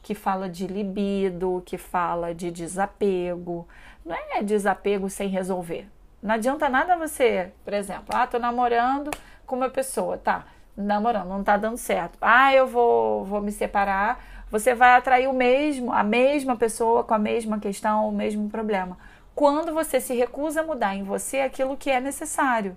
que 0.02 0.16
fala 0.16 0.50
de 0.50 0.66
libido, 0.66 1.62
que 1.64 1.78
fala 1.78 2.34
de 2.34 2.50
desapego. 2.50 3.68
Não 4.04 4.16
é 4.16 4.42
desapego 4.42 5.08
sem 5.08 5.30
resolver. 5.30 5.88
Não 6.22 6.34
adianta 6.34 6.68
nada 6.68 6.98
você, 6.98 7.52
por 7.64 7.74
exemplo, 7.74 8.08
ah, 8.10 8.26
tô 8.26 8.40
namorando 8.40 9.12
com 9.46 9.56
uma 9.56 9.70
pessoa, 9.70 10.18
tá? 10.18 10.46
Namorando, 10.76 11.28
não 11.28 11.44
tá 11.44 11.56
dando 11.56 11.78
certo. 11.78 12.18
Ah, 12.20 12.52
eu 12.52 12.66
vou, 12.66 13.24
vou 13.24 13.40
me 13.40 13.52
separar. 13.52 14.24
Você 14.50 14.74
vai 14.74 14.96
atrair 14.96 15.28
o 15.28 15.34
mesmo, 15.34 15.92
a 15.94 16.04
mesma 16.04 16.56
pessoa 16.56 17.04
com 17.04 17.14
a 17.14 17.20
mesma 17.20 17.60
questão, 17.60 18.10
o 18.10 18.12
mesmo 18.12 18.50
problema. 18.50 18.98
Quando 19.36 19.74
você 19.74 20.00
se 20.00 20.16
recusa 20.16 20.62
a 20.62 20.64
mudar 20.64 20.96
em 20.96 21.04
você 21.04 21.42
aquilo 21.42 21.78
que 21.78 21.92
é 21.92 22.00
necessário. 22.00 22.76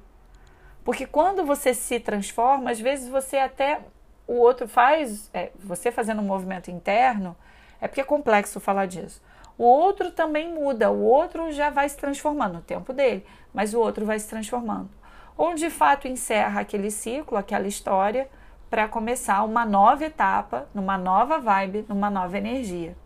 Porque 0.84 1.06
quando 1.06 1.44
você 1.44 1.74
se 1.74 2.00
transforma, 2.00 2.70
às 2.70 2.80
vezes 2.80 3.08
você 3.08 3.36
até 3.36 3.80
o 4.26 4.34
outro 4.34 4.68
faz, 4.68 5.30
é, 5.34 5.50
você 5.62 5.90
fazendo 5.90 6.20
um 6.20 6.24
movimento 6.24 6.70
interno, 6.70 7.36
é 7.80 7.88
porque 7.88 8.00
é 8.00 8.04
complexo 8.04 8.60
falar 8.60 8.86
disso. 8.86 9.22
O 9.58 9.64
outro 9.64 10.10
também 10.10 10.52
muda, 10.52 10.90
o 10.90 11.02
outro 11.02 11.52
já 11.52 11.68
vai 11.68 11.88
se 11.88 11.96
transformando 11.96 12.54
no 12.54 12.60
tempo 12.62 12.92
dele, 12.92 13.26
mas 13.52 13.74
o 13.74 13.80
outro 13.80 14.06
vai 14.06 14.18
se 14.18 14.28
transformando. 14.28 14.88
Ou 15.36 15.54
de 15.54 15.68
fato 15.68 16.08
encerra 16.08 16.60
aquele 16.60 16.90
ciclo, 16.90 17.36
aquela 17.36 17.66
história, 17.66 18.28
para 18.70 18.86
começar 18.86 19.42
uma 19.42 19.66
nova 19.66 20.04
etapa, 20.04 20.68
numa 20.72 20.96
nova 20.96 21.38
vibe, 21.38 21.84
numa 21.88 22.08
nova 22.08 22.38
energia. 22.38 22.96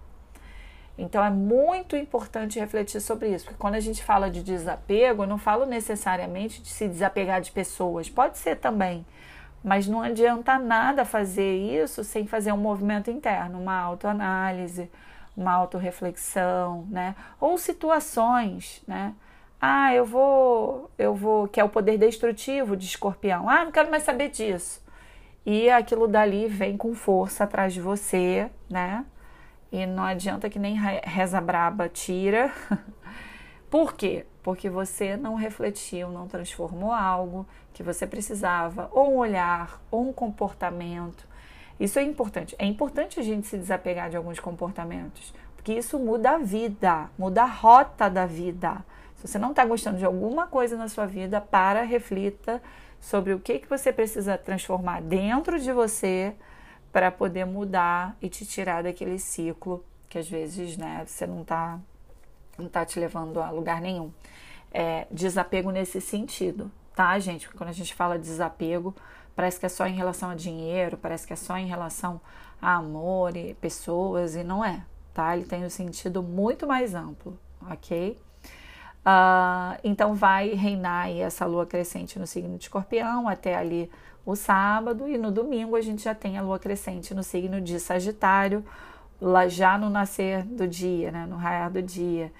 Então 0.96 1.24
é 1.24 1.30
muito 1.30 1.96
importante 1.96 2.58
refletir 2.58 3.00
sobre 3.00 3.28
isso, 3.34 3.44
porque 3.46 3.58
quando 3.58 3.74
a 3.74 3.80
gente 3.80 4.02
fala 4.02 4.30
de 4.30 4.42
desapego, 4.42 5.24
eu 5.24 5.26
não 5.26 5.38
falo 5.38 5.66
necessariamente 5.66 6.62
de 6.62 6.68
se 6.68 6.86
desapegar 6.86 7.40
de 7.40 7.50
pessoas, 7.50 8.08
pode 8.08 8.38
ser 8.38 8.56
também, 8.56 9.04
mas 9.62 9.88
não 9.88 10.02
adianta 10.02 10.58
nada 10.58 11.04
fazer 11.04 11.56
isso 11.56 12.04
sem 12.04 12.26
fazer 12.26 12.52
um 12.52 12.56
movimento 12.56 13.10
interno, 13.10 13.58
uma 13.58 13.76
autoanálise, 13.76 14.88
uma 15.36 15.52
autorreflexão, 15.52 16.86
né? 16.90 17.16
Ou 17.40 17.58
situações, 17.58 18.82
né? 18.86 19.14
Ah, 19.60 19.94
eu 19.94 20.04
vou, 20.04 20.90
eu 20.98 21.14
vou, 21.14 21.48
que 21.48 21.58
é 21.58 21.64
o 21.64 21.68
poder 21.68 21.98
destrutivo 21.98 22.76
de 22.76 22.84
escorpião. 22.84 23.48
Ah, 23.48 23.64
não 23.64 23.72
quero 23.72 23.90
mais 23.90 24.02
saber 24.02 24.28
disso. 24.28 24.82
E 25.46 25.70
aquilo 25.70 26.06
dali 26.06 26.46
vem 26.46 26.76
com 26.76 26.94
força 26.94 27.44
atrás 27.44 27.72
de 27.72 27.80
você, 27.80 28.50
né? 28.68 29.04
E 29.74 29.86
não 29.86 30.04
adianta 30.04 30.48
que 30.48 30.56
nem 30.56 30.76
reza 30.76 31.40
braba 31.40 31.88
tira. 31.88 32.52
Por 33.68 33.94
quê? 33.94 34.24
Porque 34.40 34.70
você 34.70 35.16
não 35.16 35.34
refletiu, 35.34 36.10
não 36.10 36.28
transformou 36.28 36.92
algo 36.92 37.44
que 37.72 37.82
você 37.82 38.06
precisava, 38.06 38.88
ou 38.92 39.14
um 39.14 39.16
olhar, 39.16 39.82
ou 39.90 40.08
um 40.08 40.12
comportamento, 40.12 41.26
isso 41.80 41.98
é 41.98 42.04
importante. 42.04 42.54
É 42.56 42.64
importante 42.64 43.18
a 43.18 43.22
gente 43.24 43.48
se 43.48 43.58
desapegar 43.58 44.08
de 44.08 44.16
alguns 44.16 44.38
comportamentos, 44.38 45.34
porque 45.56 45.72
isso 45.72 45.98
muda 45.98 46.36
a 46.36 46.38
vida, 46.38 47.10
muda 47.18 47.42
a 47.42 47.46
rota 47.46 48.08
da 48.08 48.26
vida. 48.26 48.76
Se 49.16 49.26
você 49.26 49.40
não 49.40 49.50
está 49.50 49.64
gostando 49.64 49.98
de 49.98 50.04
alguma 50.04 50.46
coisa 50.46 50.76
na 50.76 50.86
sua 50.86 51.04
vida, 51.04 51.40
para, 51.40 51.82
reflita 51.82 52.62
sobre 53.00 53.32
o 53.32 53.40
que, 53.40 53.58
que 53.58 53.68
você 53.68 53.92
precisa 53.92 54.38
transformar 54.38 55.02
dentro 55.02 55.58
de 55.58 55.72
você 55.72 56.32
para 56.94 57.10
poder 57.10 57.44
mudar 57.44 58.16
e 58.22 58.28
te 58.28 58.46
tirar 58.46 58.84
daquele 58.84 59.18
ciclo 59.18 59.84
que 60.08 60.16
às 60.16 60.28
vezes 60.28 60.76
né, 60.76 61.04
você 61.04 61.26
não 61.26 61.42
está 61.42 61.80
não 62.56 62.68
tá 62.68 62.84
te 62.84 63.00
levando 63.00 63.40
a 63.40 63.50
lugar 63.50 63.80
nenhum. 63.80 64.12
É, 64.72 65.08
desapego 65.10 65.72
nesse 65.72 66.00
sentido, 66.00 66.70
tá, 66.94 67.18
gente? 67.18 67.48
Quando 67.50 67.70
a 67.70 67.72
gente 67.72 67.92
fala 67.92 68.16
desapego, 68.16 68.94
parece 69.34 69.58
que 69.58 69.66
é 69.66 69.68
só 69.68 69.88
em 69.88 69.94
relação 69.94 70.30
a 70.30 70.36
dinheiro, 70.36 70.96
parece 70.96 71.26
que 71.26 71.32
é 71.32 71.36
só 71.36 71.58
em 71.58 71.66
relação 71.66 72.20
a 72.62 72.74
amor 72.74 73.36
e 73.36 73.54
pessoas, 73.54 74.36
e 74.36 74.44
não 74.44 74.64
é, 74.64 74.84
tá? 75.12 75.36
Ele 75.36 75.46
tem 75.46 75.64
um 75.64 75.70
sentido 75.70 76.22
muito 76.22 76.64
mais 76.64 76.94
amplo, 76.94 77.36
ok? 77.68 78.16
Uh, 79.04 79.78
então 79.84 80.14
vai 80.14 80.54
reinar 80.54 81.10
essa 81.10 81.44
lua 81.44 81.66
crescente 81.66 82.18
no 82.18 82.26
signo 82.26 82.56
de 82.56 82.64
escorpião 82.64 83.28
até 83.28 83.54
ali 83.54 83.90
o 84.24 84.34
sábado, 84.34 85.06
e 85.06 85.18
no 85.18 85.30
domingo 85.30 85.76
a 85.76 85.82
gente 85.82 86.02
já 86.04 86.14
tem 86.14 86.38
a 86.38 86.42
lua 86.42 86.58
crescente 86.58 87.14
no 87.14 87.22
signo 87.22 87.60
de 87.60 87.78
Sagitário, 87.78 88.64
lá 89.20 89.46
já 89.46 89.76
no 89.76 89.90
nascer 89.90 90.42
do 90.44 90.66
dia, 90.66 91.10
né? 91.10 91.26
No 91.26 91.36
raiar 91.36 91.70
do 91.70 91.82
dia. 91.82 92.32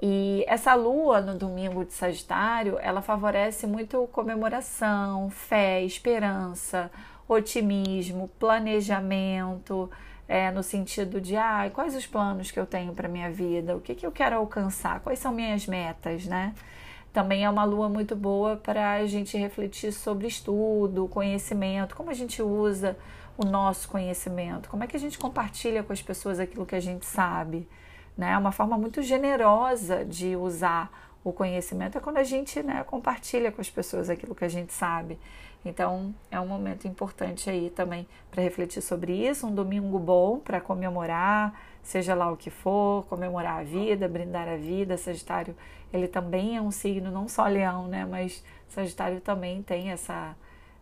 E 0.00 0.44
essa 0.46 0.74
lua 0.74 1.20
no 1.20 1.36
domingo 1.36 1.84
de 1.84 1.92
Sagitário, 1.92 2.78
ela 2.80 3.02
favorece 3.02 3.66
muito 3.66 4.06
comemoração, 4.12 5.30
fé, 5.30 5.82
esperança, 5.82 6.90
otimismo, 7.26 8.28
planejamento, 8.38 9.90
é, 10.28 10.50
no 10.50 10.62
sentido 10.62 11.20
de 11.20 11.36
ah, 11.36 11.70
quais 11.72 11.94
os 11.94 12.06
planos 12.06 12.50
que 12.50 12.58
eu 12.58 12.66
tenho 12.66 12.92
para 12.92 13.08
minha 13.08 13.30
vida, 13.30 13.76
o 13.76 13.80
que, 13.80 13.94
que 13.94 14.06
eu 14.06 14.12
quero 14.12 14.36
alcançar, 14.36 15.00
quais 15.00 15.18
são 15.18 15.32
minhas 15.32 15.66
metas, 15.66 16.26
né? 16.26 16.54
Também 17.12 17.44
é 17.44 17.50
uma 17.50 17.64
lua 17.64 17.88
muito 17.88 18.16
boa 18.16 18.56
para 18.56 18.94
a 18.94 19.06
gente 19.06 19.36
refletir 19.38 19.92
sobre 19.92 20.26
estudo, 20.26 21.06
conhecimento, 21.08 21.94
como 21.94 22.10
a 22.10 22.14
gente 22.14 22.42
usa 22.42 22.96
o 23.36 23.44
nosso 23.44 23.88
conhecimento, 23.88 24.68
como 24.68 24.82
é 24.82 24.86
que 24.86 24.96
a 24.96 25.00
gente 25.00 25.18
compartilha 25.18 25.82
com 25.82 25.92
as 25.92 26.02
pessoas 26.02 26.40
aquilo 26.40 26.66
que 26.66 26.74
a 26.74 26.80
gente 26.80 27.06
sabe. 27.06 27.68
Né? 28.16 28.36
Uma 28.36 28.52
forma 28.52 28.76
muito 28.78 29.02
generosa 29.02 30.04
de 30.04 30.34
usar 30.36 30.90
o 31.22 31.32
conhecimento 31.32 31.96
é 31.96 32.00
quando 32.00 32.18
a 32.18 32.22
gente 32.22 32.62
né, 32.62 32.84
compartilha 32.84 33.50
com 33.50 33.60
as 33.60 33.70
pessoas 33.70 34.10
aquilo 34.10 34.34
que 34.34 34.44
a 34.44 34.48
gente 34.48 34.72
sabe. 34.72 35.18
Então, 35.64 36.14
é 36.30 36.38
um 36.38 36.46
momento 36.46 36.86
importante 36.86 37.48
aí 37.48 37.70
também 37.70 38.06
para 38.30 38.42
refletir 38.42 38.82
sobre 38.82 39.12
isso. 39.26 39.46
Um 39.46 39.54
domingo 39.54 39.98
bom 39.98 40.38
para 40.38 40.60
comemorar, 40.60 41.58
seja 41.82 42.14
lá 42.14 42.30
o 42.30 42.36
que 42.36 42.50
for, 42.50 43.06
comemorar 43.06 43.60
a 43.60 43.64
vida, 43.64 44.06
brindar 44.06 44.46
a 44.46 44.56
vida. 44.56 44.98
Sagitário, 44.98 45.56
ele 45.92 46.06
também 46.06 46.56
é 46.56 46.60
um 46.60 46.70
signo, 46.70 47.10
não 47.10 47.26
só 47.28 47.46
leão, 47.46 47.88
né? 47.88 48.04
Mas 48.04 48.44
Sagitário 48.68 49.20
também 49.22 49.62
tem 49.62 49.90
essa, 49.90 50.36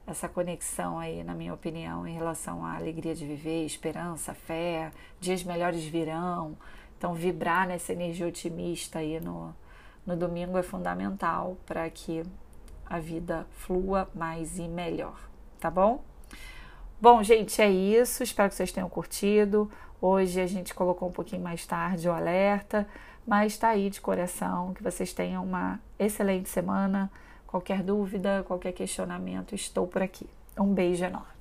essa 0.04 0.28
conexão 0.28 0.98
aí, 0.98 1.22
na 1.22 1.34
minha 1.34 1.54
opinião, 1.54 2.06
em 2.06 2.14
relação 2.14 2.64
à 2.64 2.74
alegria 2.74 3.14
de 3.14 3.24
viver, 3.24 3.64
esperança, 3.64 4.34
fé, 4.34 4.90
dias 5.20 5.44
melhores 5.44 5.84
virão. 5.84 6.56
Então, 6.98 7.14
vibrar 7.14 7.68
nessa 7.68 7.92
energia 7.92 8.26
otimista 8.26 8.98
aí 8.98 9.20
no, 9.20 9.54
no 10.04 10.16
domingo 10.16 10.58
é 10.58 10.62
fundamental 10.62 11.56
para 11.66 11.88
que 11.88 12.24
a 12.86 12.98
vida 12.98 13.46
flua 13.50 14.08
mais 14.14 14.58
e 14.58 14.68
melhor, 14.68 15.18
tá 15.58 15.70
bom? 15.70 16.02
Bom, 17.00 17.20
gente, 17.22 17.60
é 17.60 17.68
isso. 17.68 18.22
Espero 18.22 18.48
que 18.48 18.54
vocês 18.54 18.70
tenham 18.70 18.88
curtido. 18.88 19.68
Hoje 20.00 20.40
a 20.40 20.46
gente 20.46 20.72
colocou 20.72 21.08
um 21.08 21.12
pouquinho 21.12 21.42
mais 21.42 21.66
tarde 21.66 22.08
o 22.08 22.12
alerta, 22.12 22.86
mas 23.26 23.54
está 23.54 23.70
aí 23.70 23.90
de 23.90 24.00
coração. 24.00 24.72
Que 24.72 24.84
vocês 24.84 25.12
tenham 25.12 25.42
uma 25.42 25.80
excelente 25.98 26.48
semana. 26.48 27.10
Qualquer 27.46 27.82
dúvida, 27.82 28.44
qualquer 28.46 28.72
questionamento, 28.72 29.52
estou 29.52 29.86
por 29.86 30.00
aqui. 30.00 30.28
Um 30.56 30.72
beijo 30.72 31.04
enorme. 31.04 31.31